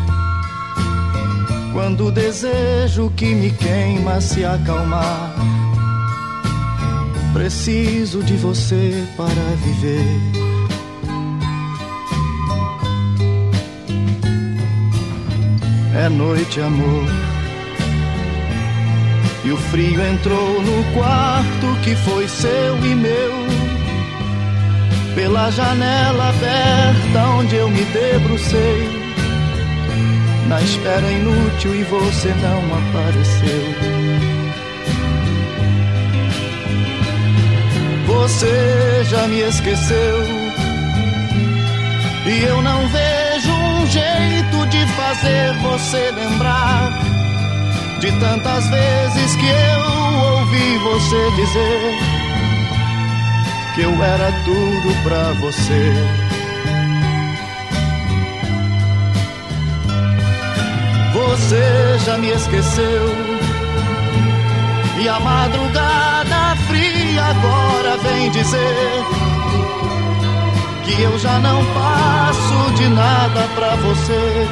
Quando 1.75 2.07
o 2.07 2.11
desejo 2.11 3.11
que 3.17 3.35
me 3.35 3.51
queima 3.51 4.21
se 4.21 4.45
acalmar, 4.45 5.35
preciso 7.33 8.23
de 8.23 8.37
você 8.37 9.05
para 9.17 9.43
viver. 9.61 10.45
é 16.05 16.09
noite, 16.09 16.61
amor. 16.61 17.05
E 19.43 19.51
o 19.51 19.57
frio 19.57 20.01
entrou 20.01 20.61
no 20.61 20.83
quarto 20.93 21.81
que 21.83 21.95
foi 21.95 22.27
seu 22.27 22.77
e 22.85 22.95
meu. 22.95 23.33
Pela 25.13 25.49
janela 25.51 26.29
aberta 26.29 27.27
onde 27.37 27.55
eu 27.55 27.69
me 27.69 27.83
debrucei. 27.85 29.04
Na 30.47 30.61
espera 30.61 31.11
inútil 31.11 31.75
e 31.75 31.83
você 31.83 32.33
não 32.35 32.61
apareceu. 32.77 33.75
Você 38.05 39.03
já 39.09 39.27
me 39.27 39.39
esqueceu. 39.41 40.45
E 42.27 42.43
eu 42.43 42.61
não 42.61 42.87
vejo 42.87 43.51
um 43.51 43.87
jeito 43.87 44.65
de 44.69 44.85
fazer 44.93 45.53
você 45.61 46.11
lembrar 46.11 46.91
de 47.99 48.11
tantas 48.19 48.67
vezes 48.69 49.35
que 49.35 49.45
eu 49.45 50.39
ouvi 50.39 50.77
você 50.79 51.31
dizer 51.35 51.95
que 53.75 53.81
eu 53.81 54.03
era 54.03 54.31
tudo 54.43 55.03
pra 55.03 55.33
você. 55.33 56.24
Você 61.45 61.99
já 62.03 62.17
me 62.17 62.31
esqueceu 62.31 63.05
e 64.99 65.07
a 65.07 65.19
madrugada 65.19 66.55
fria 66.67 67.23
agora 67.23 67.97
vem 67.97 68.31
dizer 68.31 69.05
que 70.83 71.03
eu 71.03 71.19
já 71.19 71.37
não 71.37 71.63
passo 71.65 72.73
de 72.73 72.87
nada 72.87 73.47
pra 73.53 73.75
você. 73.75 74.47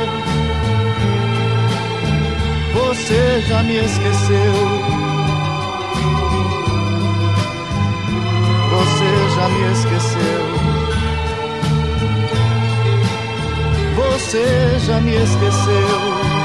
Você 2.76 3.44
já 3.48 3.64
me 3.64 3.78
esqueceu. 3.78 4.54
Você 8.70 9.30
já 9.36 9.50
me 9.50 9.72
esqueceu. 9.72 10.44
Você 13.96 14.80
já 14.86 15.02
me 15.02 15.16
esqueceu. 15.16 16.43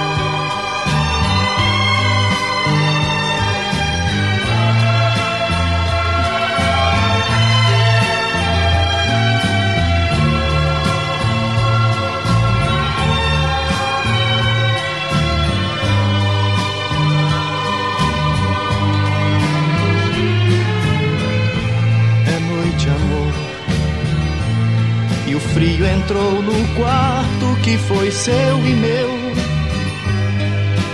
Frio 25.58 25.84
entrou 25.84 26.40
no 26.40 26.74
quarto 26.76 27.60
que 27.64 27.76
foi 27.78 28.12
seu 28.12 28.58
e 28.64 28.74
meu. 28.74 29.10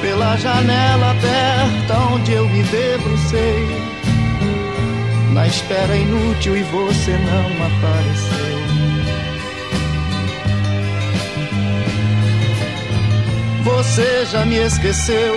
Pela 0.00 0.38
janela 0.38 1.11
aberta 1.11 1.98
onde 2.14 2.33
eu 2.33 2.48
me 2.48 2.62
debrucei. 2.62 3.66
Na 5.35 5.46
espera 5.46 5.94
inútil 5.94 6.57
e 6.57 6.62
você 6.62 7.11
não 7.11 7.66
apareceu. 7.66 8.59
Você 13.64 14.24
já 14.33 14.46
me 14.46 14.57
esqueceu. 14.57 15.37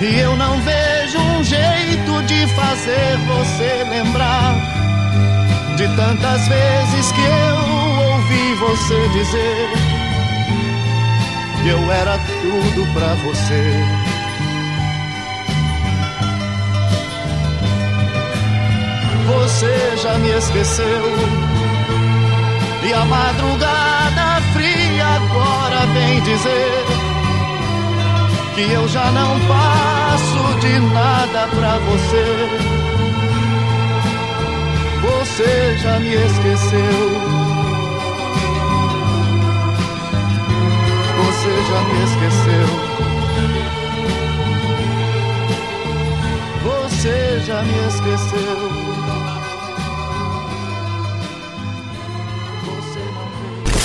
E 0.00 0.18
eu 0.18 0.34
não 0.36 0.60
vejo 0.60 1.18
um 1.20 1.44
jeito 1.44 2.22
de 2.26 2.48
fazer 2.48 3.16
você 3.28 3.84
lembrar 3.90 4.83
de 5.76 5.88
tantas 5.96 6.46
vezes 6.46 7.12
que 7.12 7.20
eu 7.20 8.12
ouvi 8.12 8.54
você 8.54 9.08
dizer 9.08 9.70
que 11.62 11.68
eu 11.68 11.90
era 11.90 12.16
tudo 12.18 12.86
pra 12.92 13.14
você. 13.14 13.82
Você 19.26 19.96
já 19.96 20.14
me 20.18 20.30
esqueceu 20.30 21.02
e 22.84 22.92
a 22.92 23.04
madrugada 23.06 24.42
fria 24.52 25.06
agora 25.06 25.86
vem 25.86 26.20
dizer 26.20 26.84
que 28.54 28.72
eu 28.72 28.86
já 28.86 29.10
não 29.10 29.40
passo 29.48 30.60
de 30.60 30.78
nada 30.78 31.48
pra 31.48 31.78
você 31.78 32.93
você 35.36 35.76
já 35.78 35.98
me 35.98 36.14
esqueceu. 36.14 36.94
Você 41.18 41.52
já 41.68 41.80
me 41.82 41.94
esqueceu. 42.04 42.66
Você 46.62 47.40
já 47.40 47.62
me 47.62 47.76
esqueceu. 47.88 48.56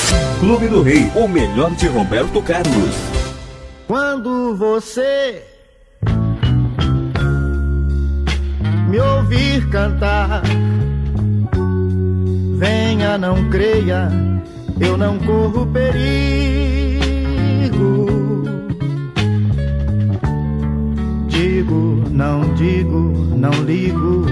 Não... 0.03 0.39
Clube 0.39 0.67
do 0.67 0.83
Rei, 0.83 1.11
o 1.15 1.27
melhor 1.27 1.71
de 1.71 1.87
Roberto 1.87 2.43
Carlos. 2.43 2.95
Quando 3.87 4.55
você 4.55 5.43
me 8.87 8.99
ouvir 8.99 9.67
cantar 9.69 10.43
Venha, 12.59 13.17
não 13.17 13.49
creia, 13.49 14.11
eu 14.81 14.97
não 14.97 15.17
corro 15.19 15.65
perigo. 15.67 16.09
Digo, 21.29 22.03
não 22.11 22.53
digo, 22.55 23.13
não 23.37 23.51
ligo, 23.63 24.25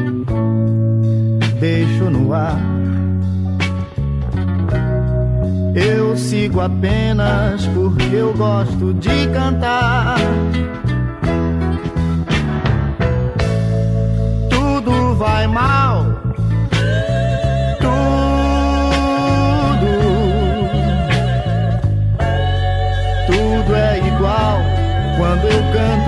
deixo 1.57 2.09
no 2.09 2.33
ar. 2.33 2.59
Eu 5.73 6.17
sigo 6.17 6.59
apenas 6.59 7.65
porque 7.67 8.13
eu 8.13 8.33
gosto 8.33 8.93
de 8.95 9.29
cantar. 9.29 10.17
Tudo 14.49 15.15
vai 15.15 15.47
mal 15.47 16.16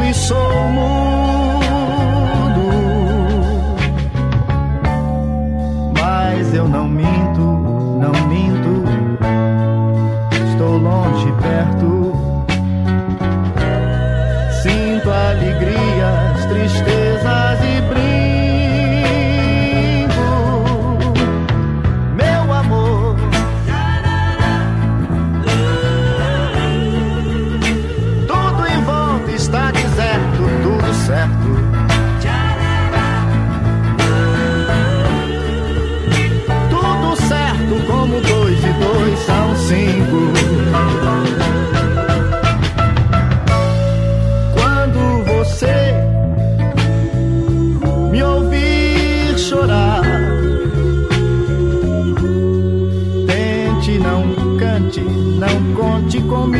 e 0.03 0.13
sou 0.13 0.63
mudo. 0.69 1.59
Mas 5.99 6.53
eu 6.53 6.67
não 6.67 6.87
me 6.87 7.18
não 55.39 55.73
conte 55.75 56.21
comigo. 56.21 56.59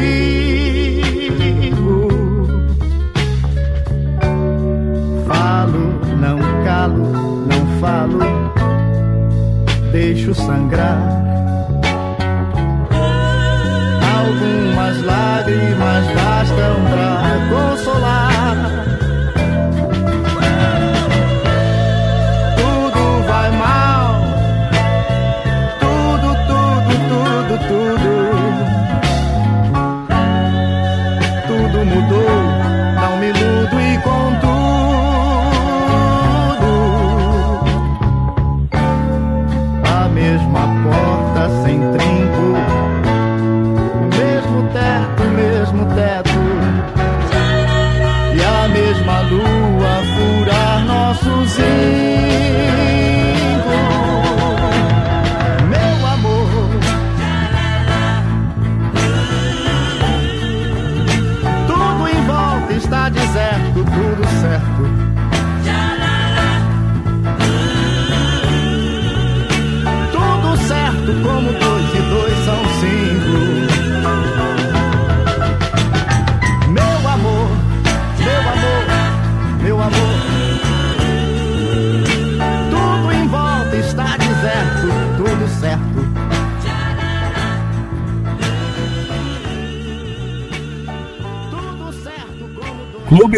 Falo, 5.28 6.00
não 6.20 6.40
calo, 6.64 7.12
não 7.46 7.80
falo, 7.80 8.20
deixo 9.92 10.34
sangrar. 10.34 11.29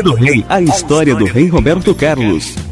do 0.02 0.14
Rei, 0.14 0.44
a 0.50 0.62
história 0.62 1.16
do 1.16 1.26
Rei 1.26 1.48
Roberto 1.48 1.94
Carlos. 1.94 2.71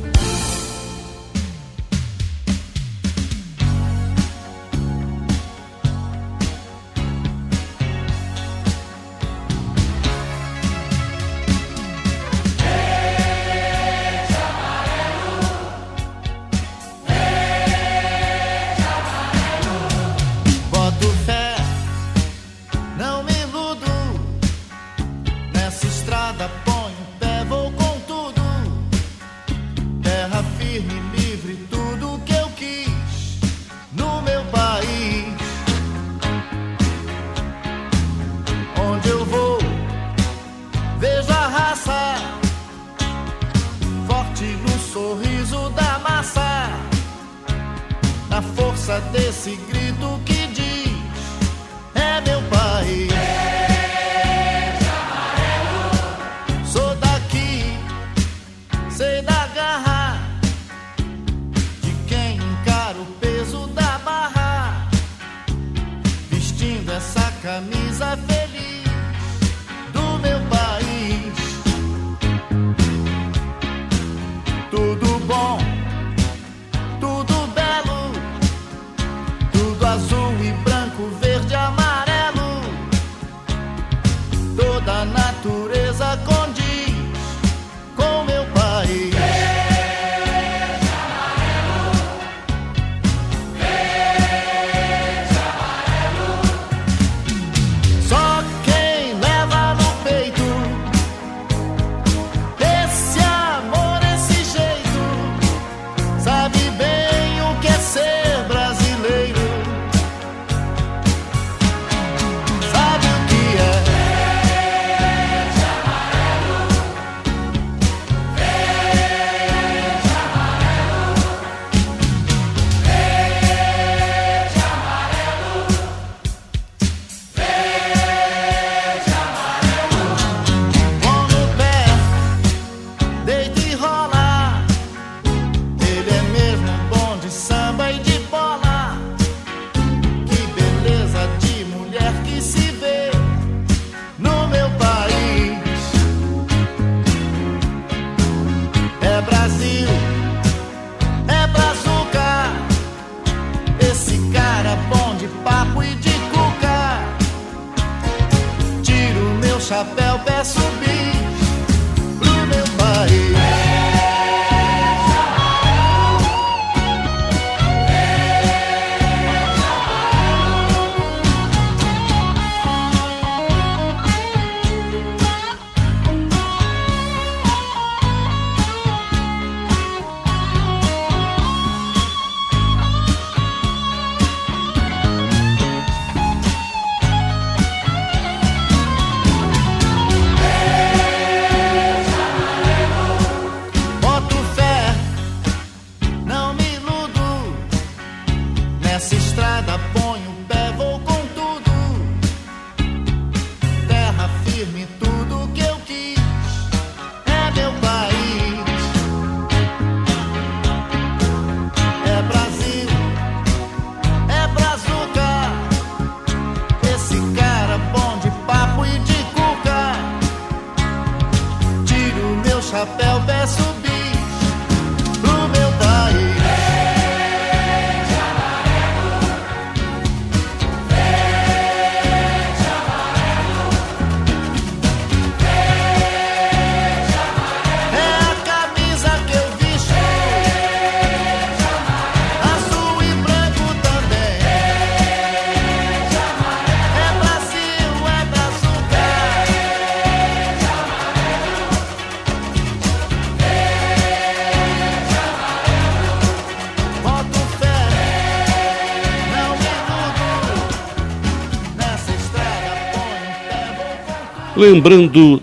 Lembrando 264.60 265.42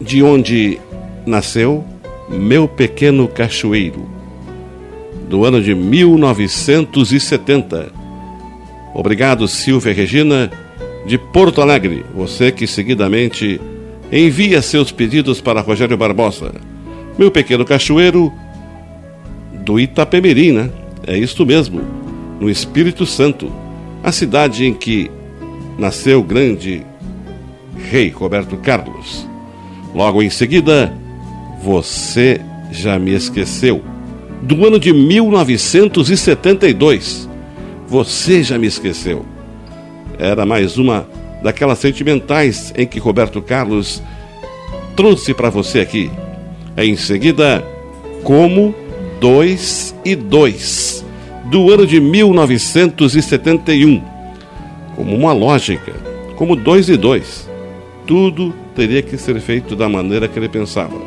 de 0.00 0.22
onde 0.22 0.78
nasceu 1.26 1.84
Meu 2.28 2.68
Pequeno 2.68 3.26
Cachoeiro, 3.26 4.08
do 5.28 5.44
ano 5.44 5.60
de 5.60 5.74
1970. 5.74 7.92
Obrigado, 8.94 9.48
Silvia 9.48 9.92
Regina, 9.92 10.52
de 11.04 11.18
Porto 11.18 11.60
Alegre, 11.60 12.04
você 12.14 12.52
que 12.52 12.64
seguidamente 12.64 13.60
envia 14.12 14.62
seus 14.62 14.92
pedidos 14.92 15.40
para 15.40 15.60
Rogério 15.60 15.96
Barbosa. 15.96 16.54
Meu 17.18 17.32
Pequeno 17.32 17.64
Cachoeiro, 17.64 18.32
do 19.64 19.80
Itapemirim, 19.80 20.52
né? 20.52 20.70
É 21.06 21.18
isto 21.18 21.44
mesmo, 21.44 21.80
no 22.38 22.48
Espírito 22.48 23.04
Santo, 23.04 23.50
a 24.00 24.12
cidade 24.12 24.64
em 24.64 24.74
que 24.74 25.10
nasceu 25.76 26.20
o 26.20 26.24
grande 26.24 26.86
rei 27.88 28.10
Roberto 28.10 28.56
Carlos. 28.56 29.28
Logo 29.94 30.20
em 30.22 30.30
seguida, 30.30 30.92
Você 31.62 32.40
Já 32.70 32.98
Me 32.98 33.12
Esqueceu, 33.12 33.82
do 34.42 34.66
ano 34.66 34.78
de 34.78 34.92
1972. 34.92 37.28
Você 37.88 38.42
Já 38.42 38.58
Me 38.58 38.66
Esqueceu. 38.66 39.24
Era 40.18 40.44
mais 40.46 40.78
uma 40.78 41.06
daquelas 41.42 41.78
sentimentais 41.78 42.72
em 42.76 42.86
que 42.86 43.00
Roberto 43.00 43.42
Carlos 43.42 44.00
trouxe 44.94 45.34
para 45.34 45.50
você 45.50 45.80
aqui. 45.80 46.08
Em 46.76 46.94
seguida, 46.96 47.64
Como 48.22 48.72
Dois 49.20 49.92
e 50.04 50.14
Dois, 50.14 51.04
do 51.50 51.72
ano 51.72 51.84
de 51.86 51.98
1971. 52.00 54.00
Como 54.94 55.16
uma 55.16 55.32
lógica, 55.32 55.92
como 56.36 56.54
dois 56.54 56.88
e 56.88 56.96
dois. 56.96 57.49
Tudo 58.10 58.52
teria 58.74 59.00
que 59.02 59.16
ser 59.16 59.40
feito 59.40 59.76
da 59.76 59.88
maneira 59.88 60.26
que 60.26 60.36
ele 60.36 60.48
pensava. 60.48 61.00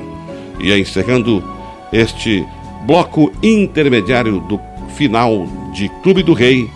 E 0.57 0.71
encerrando 0.71 1.43
este 1.91 2.45
bloco 2.85 3.29
intermediário 3.43 4.39
do 4.39 4.57
final 4.95 5.45
de 5.73 5.89
Clube 6.01 6.23
do 6.23 6.31
Rei, 6.31 6.69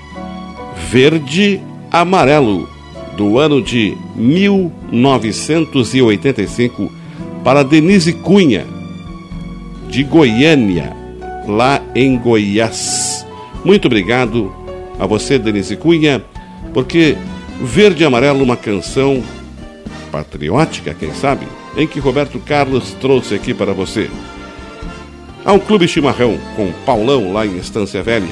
Verde 0.90 1.62
Amarelo, 1.90 2.68
do 3.16 3.40
ano 3.40 3.62
de 3.62 3.96
1985, 4.18 6.92
para 7.42 7.64
Denise 7.64 8.12
Cunha, 8.12 8.66
de 9.90 10.04
Goiânia, 10.04 10.94
lá 11.48 11.82
em 11.96 12.18
Goiás. 12.18 13.26
Muito 13.64 13.86
obrigado 13.86 14.54
a 15.00 15.06
você, 15.06 15.40
Denise 15.40 15.78
Cunha, 15.78 16.22
porque 16.74 17.16
Verde 17.62 18.04
Amarelo, 18.04 18.44
uma 18.44 18.58
canção 18.58 19.24
patriótica, 20.18 20.96
quem 20.96 21.14
sabe, 21.14 21.48
em 21.76 21.86
que 21.86 22.00
Roberto 22.00 22.40
Carlos 22.40 22.96
trouxe 23.00 23.36
aqui 23.36 23.54
para 23.54 23.74
você. 23.74 24.10
Ao 25.46 25.60
Clube 25.60 25.88
Chimarrão, 25.88 26.38
com 26.56 26.72
Paulão, 26.86 27.32
lá 27.32 27.46
em 27.46 27.58
Estância 27.58 28.02
Velha. 28.02 28.26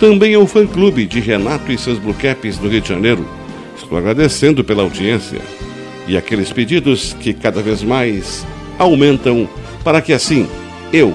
Também 0.00 0.34
ao 0.34 0.46
fã-clube 0.46 1.06
de 1.06 1.20
Renato 1.20 1.70
e 1.72 1.78
seus 1.78 1.98
Blue 1.98 2.14
Caps 2.14 2.58
do 2.58 2.68
Rio 2.68 2.80
de 2.80 2.88
Janeiro. 2.88 3.26
Estou 3.76 3.96
agradecendo 3.96 4.64
pela 4.64 4.82
audiência 4.82 5.40
e 6.06 6.16
aqueles 6.16 6.52
pedidos 6.52 7.14
que 7.14 7.32
cada 7.32 7.62
vez 7.62 7.82
mais 7.82 8.44
aumentam 8.78 9.48
para 9.82 10.02
que 10.02 10.12
assim 10.12 10.46
eu, 10.92 11.14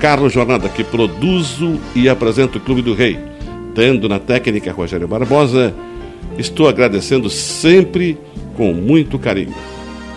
Carlos 0.00 0.32
Jornada, 0.32 0.68
que 0.68 0.84
produzo 0.84 1.80
e 1.94 2.08
apresento 2.08 2.58
o 2.58 2.60
Clube 2.60 2.82
do 2.82 2.94
Rei, 2.94 3.18
tendo 3.74 4.08
na 4.08 4.18
técnica 4.18 4.72
Rogério 4.72 5.08
Barbosa, 5.08 5.74
estou 6.36 6.68
agradecendo 6.68 7.30
sempre 7.30 8.18
com 8.58 8.74
muito 8.74 9.20
carinho. 9.20 9.54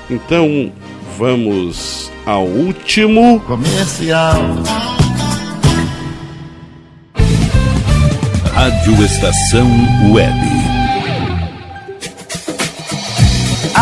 Então, 0.09 0.73
vamos 1.15 2.11
ao 2.25 2.43
último 2.43 3.39
comercial. 3.41 4.41
Rádio 8.51 9.05
Estação 9.05 9.67
Web. 10.11 10.60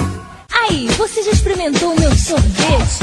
Aí, 0.52 0.90
você 0.98 1.24
já 1.24 1.32
experimentou 1.32 1.94
o 1.94 2.00
meu 2.02 2.14
sorvete? 2.18 3.03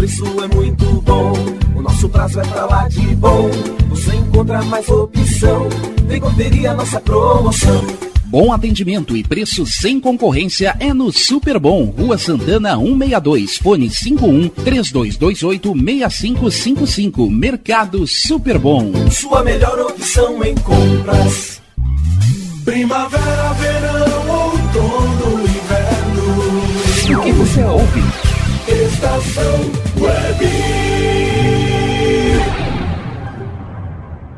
Preço 0.00 0.24
é 0.42 0.54
muito 0.54 0.86
bom. 1.02 1.34
O 1.76 1.82
nosso 1.82 2.08
prazo 2.08 2.40
é 2.40 2.42
pra 2.42 2.64
lá 2.64 2.88
de 2.88 3.14
bom. 3.16 3.50
Você 3.90 4.16
encontra 4.16 4.62
mais 4.62 4.88
opção. 4.88 5.68
Vem 6.06 6.18
conferir 6.18 6.70
a 6.70 6.74
nossa 6.74 6.98
promoção. 7.02 7.84
Bom 8.24 8.50
atendimento 8.50 9.14
e 9.14 9.22
preço 9.22 9.66
sem 9.66 10.00
concorrência 10.00 10.74
é 10.80 10.94
no 10.94 11.12
Super 11.12 11.58
Bom, 11.58 11.84
Rua 11.84 12.16
Santana 12.16 12.78
162, 12.78 13.58
fone 13.58 13.90
51 13.90 14.48
3228 14.48 15.74
6555. 15.74 17.30
Mercado 17.30 18.06
Super 18.06 18.56
Bom. 18.56 18.90
Sua 19.10 19.44
melhor 19.44 19.78
opção 19.80 20.42
em 20.42 20.54
compras. 20.54 21.60
Primavera, 22.64 23.52
verão, 23.52 24.30
outono, 24.30 25.42
inverno. 25.42 27.20
O 27.20 27.22
que 27.22 27.32
você 27.32 27.62
ouve? 27.64 28.29
Estação 28.80 29.60
Web. 30.00 30.46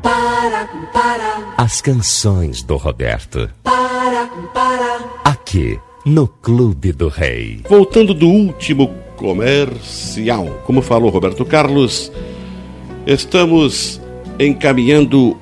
Para, 0.01 0.67
para, 0.91 1.53
As 1.57 1.79
canções 1.79 2.61
do 2.61 2.75
Roberto. 2.75 3.49
para, 3.63 4.27
para. 4.53 4.99
Aqui, 5.23 5.79
no 6.05 6.27
Clube 6.27 6.91
do 6.91 7.07
Rei. 7.07 7.61
Voltando 7.69 8.13
do 8.13 8.27
último 8.27 8.93
comercial, 9.15 10.61
como 10.65 10.81
falou 10.81 11.09
Roberto 11.09 11.45
Carlos, 11.45 12.11
estamos 13.07 14.01
encaminhando 14.37 15.37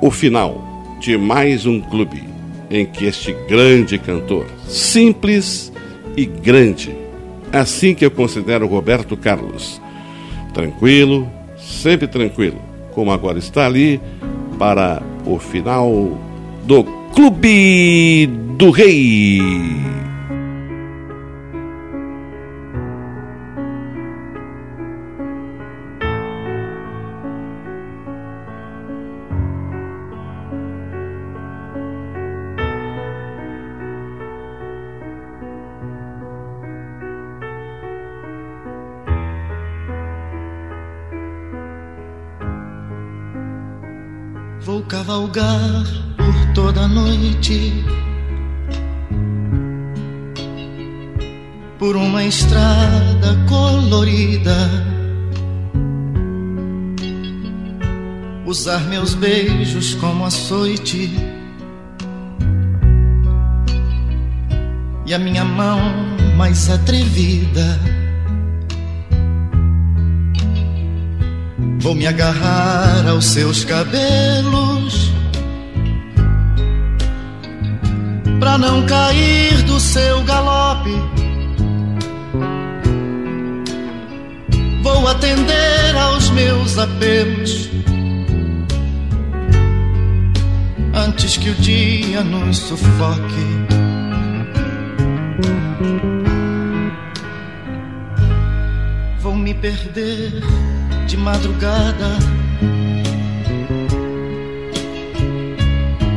o 0.00 0.08
final 0.08 0.96
de 1.00 1.18
mais 1.18 1.66
um 1.66 1.80
clube 1.80 2.22
em 2.70 2.86
que 2.86 3.06
este 3.06 3.32
grande 3.48 3.98
cantor, 3.98 4.46
simples 4.68 5.72
e 6.16 6.24
grande, 6.24 7.05
assim 7.52 7.94
que 7.94 8.04
eu 8.04 8.10
considero 8.10 8.66
Roberto 8.66 9.16
Carlos, 9.16 9.80
tranquilo, 10.52 11.28
sempre 11.58 12.06
tranquilo, 12.06 12.60
como 12.92 13.12
agora 13.12 13.38
está 13.38 13.66
ali 13.66 14.00
para 14.58 15.02
o 15.24 15.38
final 15.38 15.90
do 16.64 16.84
Clube 17.14 18.26
do 18.56 18.70
Rei. 18.70 20.05
Cavalgar 44.88 45.84
por 46.16 46.54
toda 46.54 46.86
noite 46.86 47.84
por 51.78 51.96
uma 51.96 52.24
estrada 52.24 53.36
colorida. 53.48 54.56
Usar 58.46 58.80
meus 58.88 59.14
beijos 59.14 59.94
como 59.96 60.24
açoite 60.24 61.10
e 65.04 65.12
a 65.12 65.18
minha 65.18 65.44
mão 65.44 65.78
mais 66.36 66.70
atrevida. 66.70 68.05
Vou 71.58 71.94
me 71.94 72.06
agarrar 72.06 73.06
aos 73.08 73.26
seus 73.26 73.64
cabelos 73.64 75.10
pra 78.38 78.58
não 78.58 78.84
cair 78.84 79.62
do 79.62 79.80
seu 79.80 80.22
galope. 80.24 80.90
Vou 84.82 85.08
atender 85.08 85.96
aos 85.96 86.28
meus 86.30 86.78
apelos 86.78 87.70
antes 90.92 91.38
que 91.38 91.50
o 91.50 91.54
dia 91.54 92.22
nos 92.22 92.58
sufoque. 92.58 93.46
Vou 99.20 99.34
me 99.34 99.54
perder 99.54 100.42
de 101.06 101.16
madrugada 101.16 102.18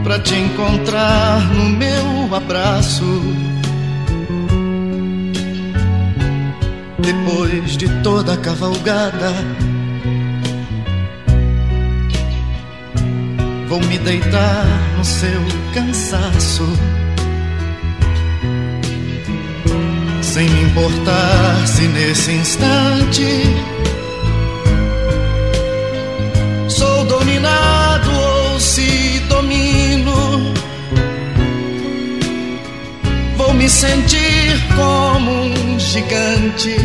pra 0.04 0.20
te 0.20 0.34
encontrar 0.34 1.42
no 1.54 1.70
meu 1.70 2.36
abraço. 2.36 3.06
Depois 6.98 7.78
de 7.78 7.88
toda 8.02 8.34
a 8.34 8.38
cavalgada, 8.38 9.32
vou 13.68 13.80
me 13.82 14.00
deitar 14.00 14.66
no 14.98 15.06
seu 15.06 15.42
cansaço. 15.76 16.66
Sem 20.24 20.50
me 20.50 20.64
importar 20.64 21.68
se 21.68 21.88
nesse 21.88 22.32
instante 22.32 23.79
dominado 27.40 28.12
ou 28.12 28.60
se 28.60 29.20
domino. 29.30 30.54
Vou 33.38 33.54
me 33.54 33.70
sentir 33.70 34.60
como 34.76 35.32
um 35.32 35.80
gigante, 35.80 36.76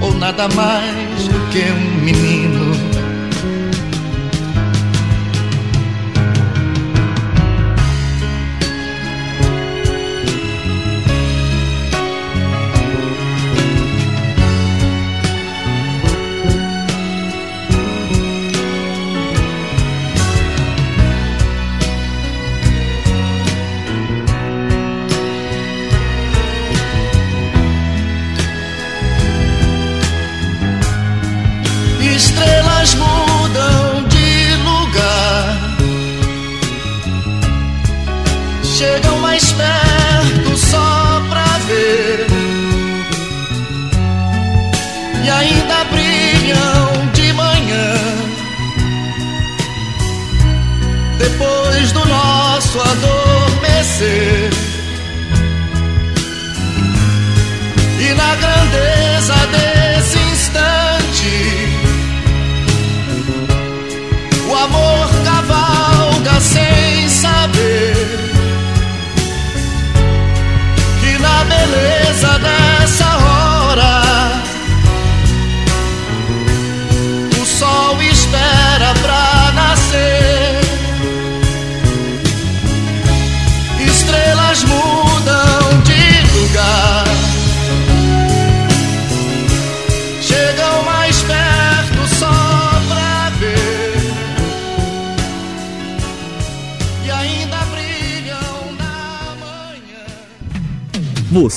ou 0.00 0.14
nada 0.14 0.48
mais 0.48 1.28
do 1.28 1.50
que 1.50 1.62
um 1.70 2.04
menino. 2.04 2.67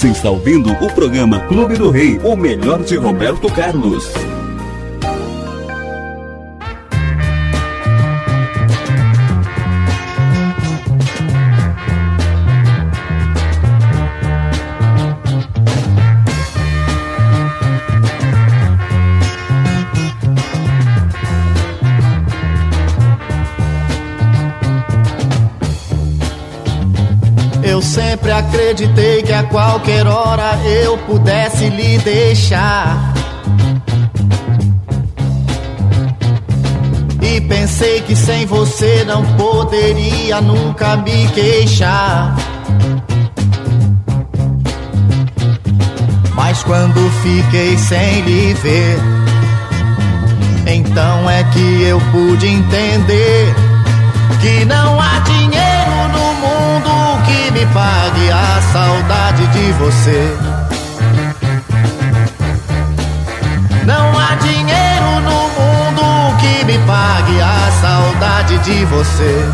Você 0.02 0.08
está 0.08 0.32
ouvindo 0.32 0.72
o 0.72 0.92
programa 0.96 1.42
Clube 1.42 1.76
do 1.76 1.92
Rei, 1.92 2.20
o 2.24 2.36
melhor 2.36 2.82
de 2.82 2.96
Roberto 2.96 3.48
Carlos. 3.54 4.12
Eu 27.64 27.84
sempre 27.84 28.32
acreditei 28.32 29.21
qualquer 29.44 30.08
hora 30.08 30.56
eu 30.66 30.98
pudesse 31.00 31.70
lhe 31.70 31.98
deixar. 32.00 33.14
E 37.22 37.42
pensei 37.42 38.02
que 38.02 38.16
sem 38.16 38.46
você 38.46 39.04
não 39.06 39.24
poderia 39.38 40.42
nunca 40.42 40.98
me 40.98 41.28
queixar. 41.30 42.36
Mas 46.36 46.64
quando 46.64 47.00
fiquei 47.22 47.78
sem 47.78 48.22
lhe 48.22 48.54
ver, 48.56 48.98
então 50.68 51.30
é 51.30 51.44
que 51.46 51.84
eu 51.84 52.02
pude 52.12 52.48
entender 52.48 53.54
que 54.42 54.66
não 54.66 55.00
há 55.00 55.20
dinheiro 55.20 56.08
no 56.12 56.34
mundo 56.34 57.24
que 57.26 57.52
me 57.52 57.66
pague 57.68 58.32
a 58.32 58.61
saudade 58.72 59.48
de 59.48 59.72
você. 59.74 60.38
Não 63.86 64.18
há 64.18 64.36
dinheiro 64.36 65.20
no 65.22 65.50
mundo 65.60 66.38
que 66.40 66.66
me 66.66 66.78
pague 66.86 67.42
a 67.42 67.72
saudade 67.82 68.58
de 68.60 68.86
você. 68.86 69.46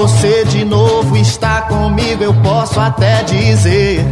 Você 0.00 0.46
de 0.46 0.64
novo 0.64 1.14
está 1.14 1.60
comigo, 1.60 2.24
eu 2.24 2.32
posso 2.32 2.80
até 2.80 3.22
dizer 3.22 4.02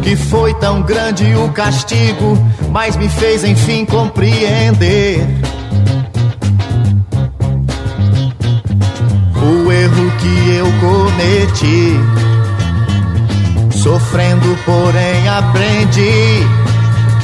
que 0.00 0.14
foi 0.14 0.54
tão 0.54 0.80
grande 0.80 1.34
o 1.34 1.50
castigo, 1.50 2.38
mas 2.70 2.94
me 2.96 3.08
fez 3.08 3.42
enfim 3.42 3.84
compreender 3.84 5.26
o 9.42 9.72
erro 9.72 10.12
que 10.20 10.50
eu 10.50 10.66
cometi. 10.80 11.98
Sofrendo, 13.72 14.56
porém 14.64 15.28
aprendi 15.28 16.63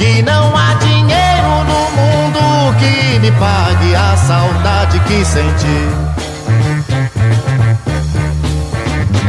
que 0.01 0.23
não 0.23 0.51
há 0.57 0.73
dinheiro 0.79 1.63
no 1.69 1.81
mundo 1.95 2.75
que 2.79 3.19
me 3.19 3.31
pague 3.33 3.93
a 3.95 4.17
saudade 4.17 4.99
que 5.01 5.23
senti. 5.23 5.79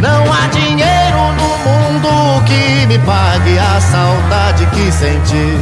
Não 0.00 0.32
há 0.32 0.46
dinheiro 0.46 1.22
no 1.36 1.58
mundo 1.68 2.42
que 2.46 2.86
me 2.86 2.98
pague 3.00 3.58
a 3.58 3.80
saudade 3.82 4.64
que 4.68 4.90
senti. 4.90 5.58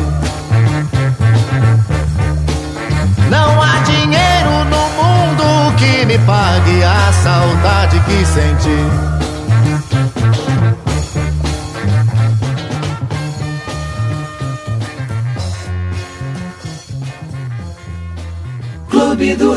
Não 3.28 3.61
há 3.61 3.78
dinheiro 3.80 4.64
no 4.70 4.84
mundo 5.00 5.74
que 5.76 6.06
me 6.06 6.18
pague 6.18 6.84
a 6.84 7.12
saudade 7.12 7.98
que 7.98 8.24
senti. 8.24 9.09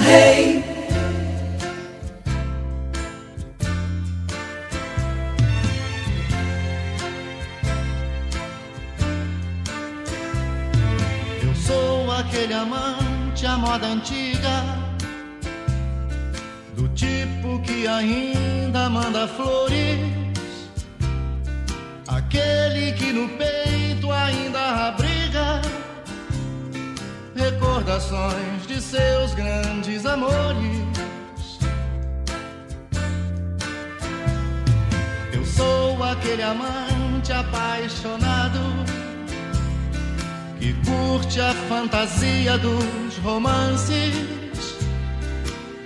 Clube 0.03 0.62
aquele 36.23 36.41
amante 36.41 37.33
apaixonado 37.33 38.59
que 40.57 40.73
curte 40.85 41.41
a 41.41 41.53
fantasia 41.67 42.57
dos 42.57 43.17
romances, 43.17 44.15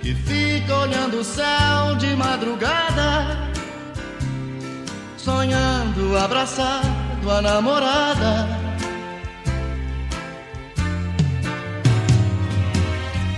que 0.00 0.14
fica 0.14 0.76
olhando 0.76 1.18
o 1.18 1.24
céu 1.24 1.96
de 1.98 2.14
madrugada, 2.14 3.50
sonhando 5.16 6.16
abraçado 6.16 7.30
a 7.30 7.42
namorada. 7.42 8.46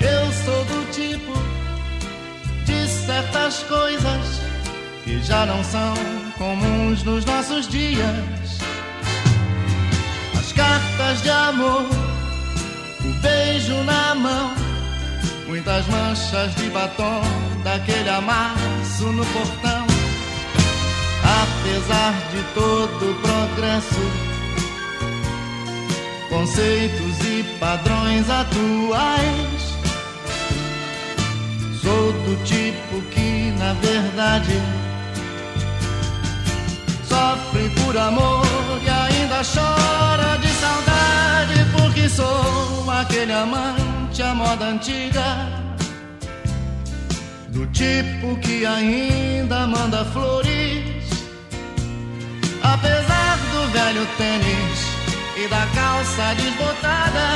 Eu 0.03 0.33
sou 0.45 0.65
do 0.67 0.93
tipo 0.93 1.33
de 2.67 2.87
certas 2.87 3.63
coisas 3.63 4.41
que 5.03 5.23
já 5.23 5.47
não 5.47 5.65
são 5.65 6.20
comuns 6.41 7.05
nos 7.05 7.23
nossos 7.27 7.69
dias. 7.69 8.59
As 10.39 10.53
cartas 10.53 11.23
de 11.23 11.29
amor, 11.29 11.85
o 13.05 13.13
beijo 13.21 13.75
na 13.85 14.15
mão, 14.15 14.55
muitas 15.47 15.87
manchas 15.89 16.55
de 16.55 16.71
batom 16.71 17.21
daquele 17.63 18.09
amasso 18.09 19.05
no 19.13 19.25
portão. 19.27 19.87
Apesar 21.43 22.15
de 22.33 22.43
todo 22.55 23.11
o 23.11 23.15
progresso, 23.21 24.01
conceitos 26.31 27.21
e 27.21 27.45
padrões 27.61 28.31
atuais. 28.31 29.61
Sou 31.83 32.13
do 32.13 32.45
tipo 32.45 33.03
que, 33.11 33.53
na 33.59 33.75
verdade, 33.75 34.59
sofre 37.21 37.69
por 37.81 37.97
amor 37.97 38.47
e 38.83 38.89
ainda 38.89 39.41
chora 39.55 40.39
de 40.39 40.51
saudade, 40.63 41.59
porque 41.77 42.09
sou 42.09 42.91
aquele 42.91 43.33
amante 43.33 44.23
à 44.23 44.35
moda 44.35 44.65
antiga, 44.75 45.29
do 47.49 47.67
tipo 47.67 48.37
que 48.41 48.65
ainda 48.65 49.67
manda 49.67 50.05
flores, 50.07 51.05
apesar 52.63 53.37
do 53.53 53.61
velho 53.77 54.07
tênis 54.17 54.79
e 55.37 55.49
da 55.49 55.65
calça 55.79 56.35
desbotada, 56.41 57.27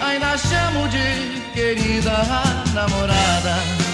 ainda 0.00 0.38
chamo 0.38 0.88
de 0.88 1.42
querida 1.54 2.16
namorada. 2.74 3.87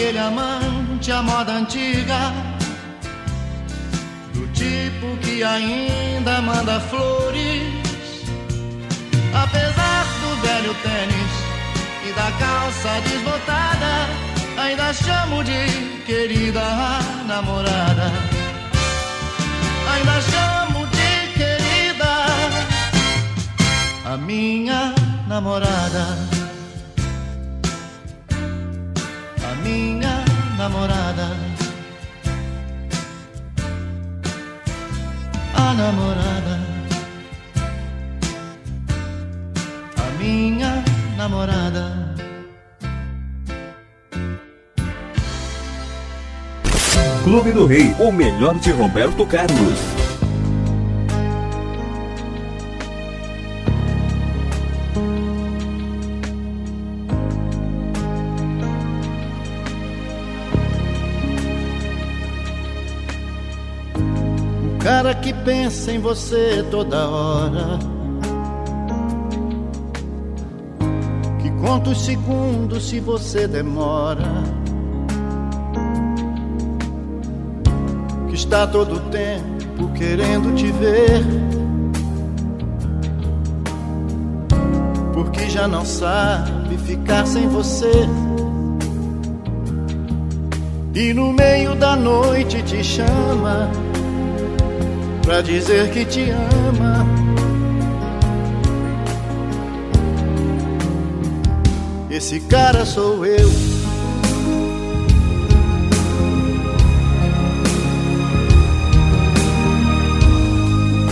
Aquele 0.00 0.18
amante 0.18 1.12
à 1.12 1.22
moda 1.22 1.52
antiga, 1.52 2.32
do 4.32 4.46
tipo 4.54 5.14
que 5.18 5.44
ainda 5.44 6.40
manda 6.40 6.80
flores. 6.80 7.62
Apesar 9.34 10.04
do 10.22 10.40
velho 10.40 10.74
tênis 10.82 11.32
e 12.08 12.12
da 12.12 12.32
calça 12.38 13.00
desbotada, 13.02 14.08
ainda 14.58 14.90
chamo 14.94 15.44
de 15.44 15.66
querida 16.06 16.62
namorada. 17.26 18.10
Ainda 19.92 20.20
chamo 20.22 20.86
de 20.86 21.38
querida 21.38 22.12
a 24.06 24.16
minha 24.16 24.94
namorada. 25.28 26.29
Minha 29.70 30.24
namorada. 30.56 31.28
A 35.54 35.74
namorada. 35.74 36.56
A 39.96 40.06
minha 40.18 40.84
namorada. 41.16 41.84
Clube 47.22 47.52
do 47.52 47.66
Rei, 47.66 47.94
o 48.00 48.10
melhor 48.10 48.58
de 48.58 48.72
Roberto 48.72 49.24
Carlos. 49.26 49.99
Que 65.20 65.32
pensa 65.32 65.92
em 65.92 65.98
você 65.98 66.64
toda 66.70 67.08
hora. 67.08 67.78
Que 71.38 71.50
conta 71.62 71.90
os 71.90 72.04
segundos 72.04 72.88
se 72.88 73.00
você 73.00 73.46
demora. 73.46 74.28
Que 78.28 78.34
está 78.34 78.66
todo 78.66 78.96
o 78.96 79.00
tempo 79.10 79.90
querendo 79.94 80.54
te 80.54 80.72
ver. 80.72 81.22
Porque 85.12 85.50
já 85.50 85.68
não 85.68 85.84
sabe 85.84 86.78
ficar 86.78 87.26
sem 87.26 87.46
você. 87.48 88.08
E 90.94 91.14
no 91.14 91.32
meio 91.32 91.74
da 91.74 91.94
noite 91.94 92.62
te 92.62 92.82
chama 92.82 93.70
pra 95.30 95.42
dizer 95.42 95.92
que 95.92 96.04
te 96.04 96.28
ama. 96.30 97.06
Esse 102.10 102.40
cara 102.40 102.84
sou 102.84 103.24
eu. 103.24 103.48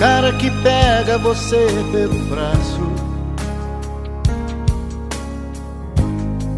Cara 0.00 0.32
que 0.32 0.50
pega 0.62 1.16
você 1.18 1.68
pelo 1.92 2.18
braço. 2.24 2.80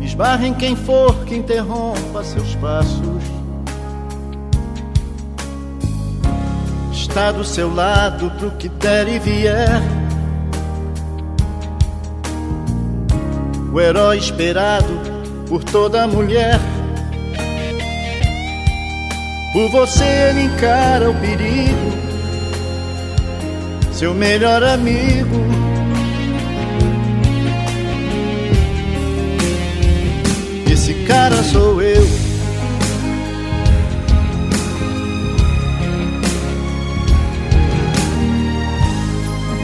Esbarra 0.00 0.46
em 0.46 0.54
quem 0.54 0.74
for 0.74 1.14
que 1.26 1.36
interrompa 1.36 2.24
seus 2.24 2.54
passos. 2.54 3.39
Está 7.10 7.32
do 7.32 7.44
seu 7.44 7.74
lado 7.74 8.30
pro 8.38 8.52
que 8.52 8.68
der 8.68 9.08
e 9.08 9.18
vier. 9.18 9.82
O 13.72 13.80
herói 13.80 14.16
esperado 14.16 15.00
por 15.48 15.64
toda 15.64 16.06
mulher. 16.06 16.58
Por 19.52 19.68
você 19.72 20.04
ele 20.04 20.42
encara 20.42 21.10
o 21.10 21.14
perigo, 21.14 21.90
seu 23.92 24.14
melhor 24.14 24.62
amigo. 24.62 25.36
Esse 30.70 30.94
cara 31.08 31.42
sou 31.42 31.82
eu. 31.82 32.19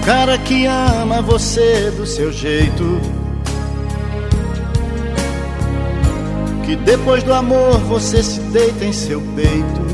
Cara 0.07 0.39
que 0.39 0.67
ama 0.67 1.21
você 1.21 1.91
do 1.91 2.07
seu 2.07 2.31
jeito. 2.33 3.01
Que 6.65 6.77
depois 6.77 7.25
do 7.25 7.35
amor 7.35 7.79
você 7.81 8.23
se 8.23 8.39
deita 8.41 8.85
em 8.85 8.93
seu 8.93 9.21
peito. 9.35 9.87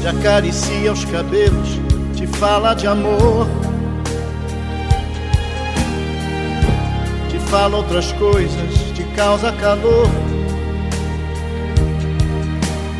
Te 0.00 0.06
acaricia 0.06 0.92
os 0.92 1.04
cabelos, 1.06 1.80
te 2.14 2.28
fala 2.28 2.74
de 2.74 2.86
amor. 2.86 3.48
Te 7.28 7.38
fala 7.50 7.78
outras 7.78 8.12
coisas, 8.12 8.72
te 8.94 9.02
causa 9.16 9.50
calor. 9.50 10.08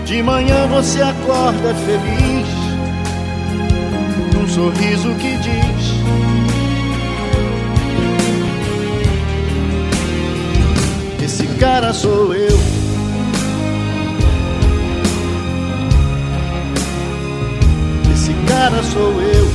De 0.05 0.21
manhã 0.21 0.67
você 0.67 1.01
acorda 1.01 1.73
feliz 1.87 2.64
sorriso 4.55 5.13
que 5.17 5.37
diz: 5.39 5.95
Esse 11.25 11.47
cara 11.59 11.93
sou 11.93 12.33
eu. 12.33 12.57
Esse 18.13 18.33
cara 18.47 18.81
sou 18.85 19.21
eu. 19.21 19.49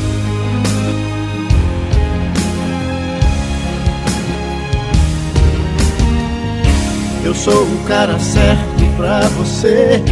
Eu 7.23 7.33
sou 7.33 7.63
o 7.63 7.83
cara 7.87 8.19
certo 8.19 8.97
pra 8.97 9.21
você. 9.29 10.03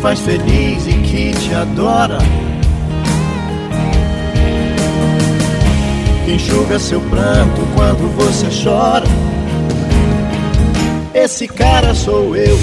Faz 0.00 0.20
feliz 0.20 0.86
e 0.86 0.92
que 0.92 1.32
te 1.32 1.54
adora. 1.54 2.18
Que 6.24 6.32
enxuga 6.34 6.78
seu 6.78 7.00
pranto 7.02 7.60
quando 7.74 8.14
você 8.16 8.46
chora. 8.62 9.06
Esse 11.14 11.48
cara 11.48 11.94
sou 11.94 12.36
eu. 12.36 12.58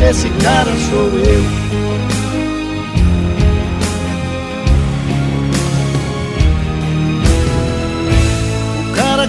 Esse 0.00 0.28
cara 0.30 0.72
sou 0.90 1.08
eu. 1.18 1.66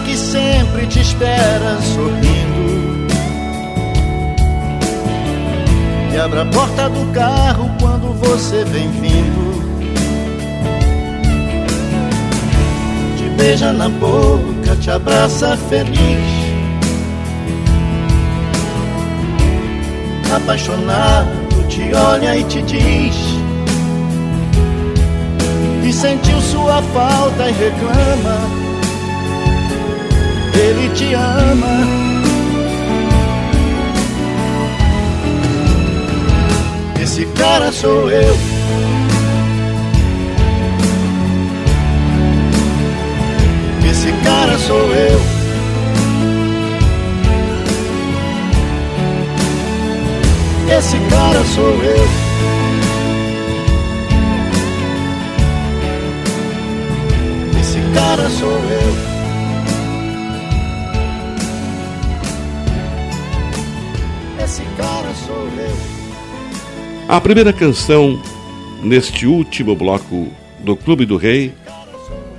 que 0.08 0.16
sempre 0.16 0.88
te 0.88 1.00
espera 1.00 1.82
sorrindo. 1.82 2.37
E 6.18 6.20
abre 6.20 6.40
a 6.40 6.46
porta 6.46 6.90
do 6.90 7.14
carro 7.14 7.70
quando 7.80 8.12
você 8.14 8.64
vem 8.64 8.90
vindo. 8.90 9.62
Te 13.16 13.30
beija 13.38 13.72
na 13.72 13.88
boca, 13.88 14.76
te 14.82 14.90
abraça 14.90 15.56
feliz. 15.70 16.26
Apaixonado, 20.36 21.68
te 21.70 21.94
olha 21.94 22.36
e 22.36 22.44
te 22.46 22.64
diz. 22.64 23.16
Que 25.84 25.94
sentiu 25.94 26.42
sua 26.42 26.82
falta 26.82 27.48
e 27.48 27.52
reclama 27.52 28.68
ele 30.56 30.90
te 30.96 31.14
ama. 31.14 32.07
Esse 37.18 37.26
cara 37.34 37.72
sou 37.72 38.12
eu. 38.12 38.36
Esse 43.90 44.12
cara 44.24 44.58
sou 44.60 44.78
eu. 44.78 45.20
Esse 50.78 51.00
cara 51.10 51.44
sou 51.56 51.84
eu. 51.84 52.08
Esse 57.60 57.80
cara 57.96 58.30
sou 58.30 58.52
eu. 58.52 59.18
esse 64.44 64.62
cara 64.78 65.14
sou 65.26 65.48
eu. 65.58 65.97
A 67.10 67.22
primeira 67.22 67.54
canção 67.54 68.22
neste 68.84 69.26
último 69.26 69.74
bloco 69.74 70.28
do 70.60 70.76
Clube 70.76 71.06
do 71.06 71.16
Rei, 71.16 71.54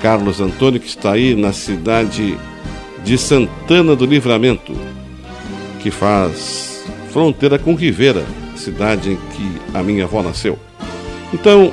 Carlos 0.00 0.40
Antônio, 0.40 0.78
que 0.78 0.86
está 0.86 1.14
aí 1.14 1.34
na 1.34 1.52
cidade 1.52 2.38
de 3.02 3.18
Santana 3.18 3.96
do 3.96 4.06
Livramento, 4.06 4.72
que 5.80 5.90
faz 5.90 6.84
fronteira 7.10 7.58
com 7.58 7.74
Rivera, 7.74 8.24
cidade 8.54 9.10
em 9.10 9.16
que 9.16 9.76
a 9.76 9.82
minha 9.82 10.04
avó 10.04 10.22
nasceu. 10.22 10.56
Então, 11.34 11.72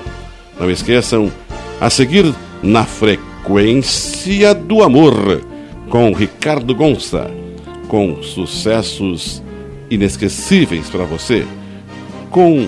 não 0.60 0.72
esqueçam, 0.72 1.32
a 1.80 1.92
seguir, 1.92 2.34
na 2.64 2.86
frequência 2.86 4.56
do 4.56 4.82
amor, 4.82 5.54
com 5.90 6.12
Ricardo 6.14 6.74
Gonça, 6.74 7.30
com 7.88 8.22
sucessos 8.22 9.42
inesquecíveis 9.90 10.90
para 10.90 11.06
você, 11.06 11.46
com 12.30 12.68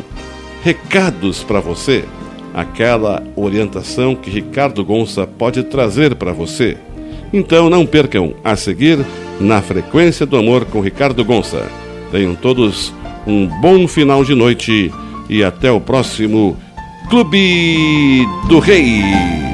recados 0.63 1.43
para 1.43 1.59
você, 1.59 2.05
aquela 2.53 3.23
orientação 3.35 4.15
que 4.15 4.29
Ricardo 4.29 4.83
Gonça 4.83 5.27
pode 5.27 5.63
trazer 5.63 6.15
para 6.15 6.31
você. 6.31 6.77
Então 7.31 7.69
não 7.69 7.85
percam 7.85 8.33
a 8.43 8.55
seguir 8.55 9.05
na 9.39 9.61
frequência 9.61 10.25
do 10.25 10.37
amor 10.37 10.65
com 10.65 10.81
Ricardo 10.81 11.23
Gonça. 11.23 11.69
Tenham 12.11 12.35
todos 12.35 12.93
um 13.25 13.47
bom 13.61 13.87
final 13.87 14.23
de 14.23 14.33
noite 14.33 14.91
e 15.29 15.43
até 15.43 15.71
o 15.71 15.81
próximo 15.81 16.57
Clube 17.09 18.25
do 18.47 18.59
Rei. 18.59 19.46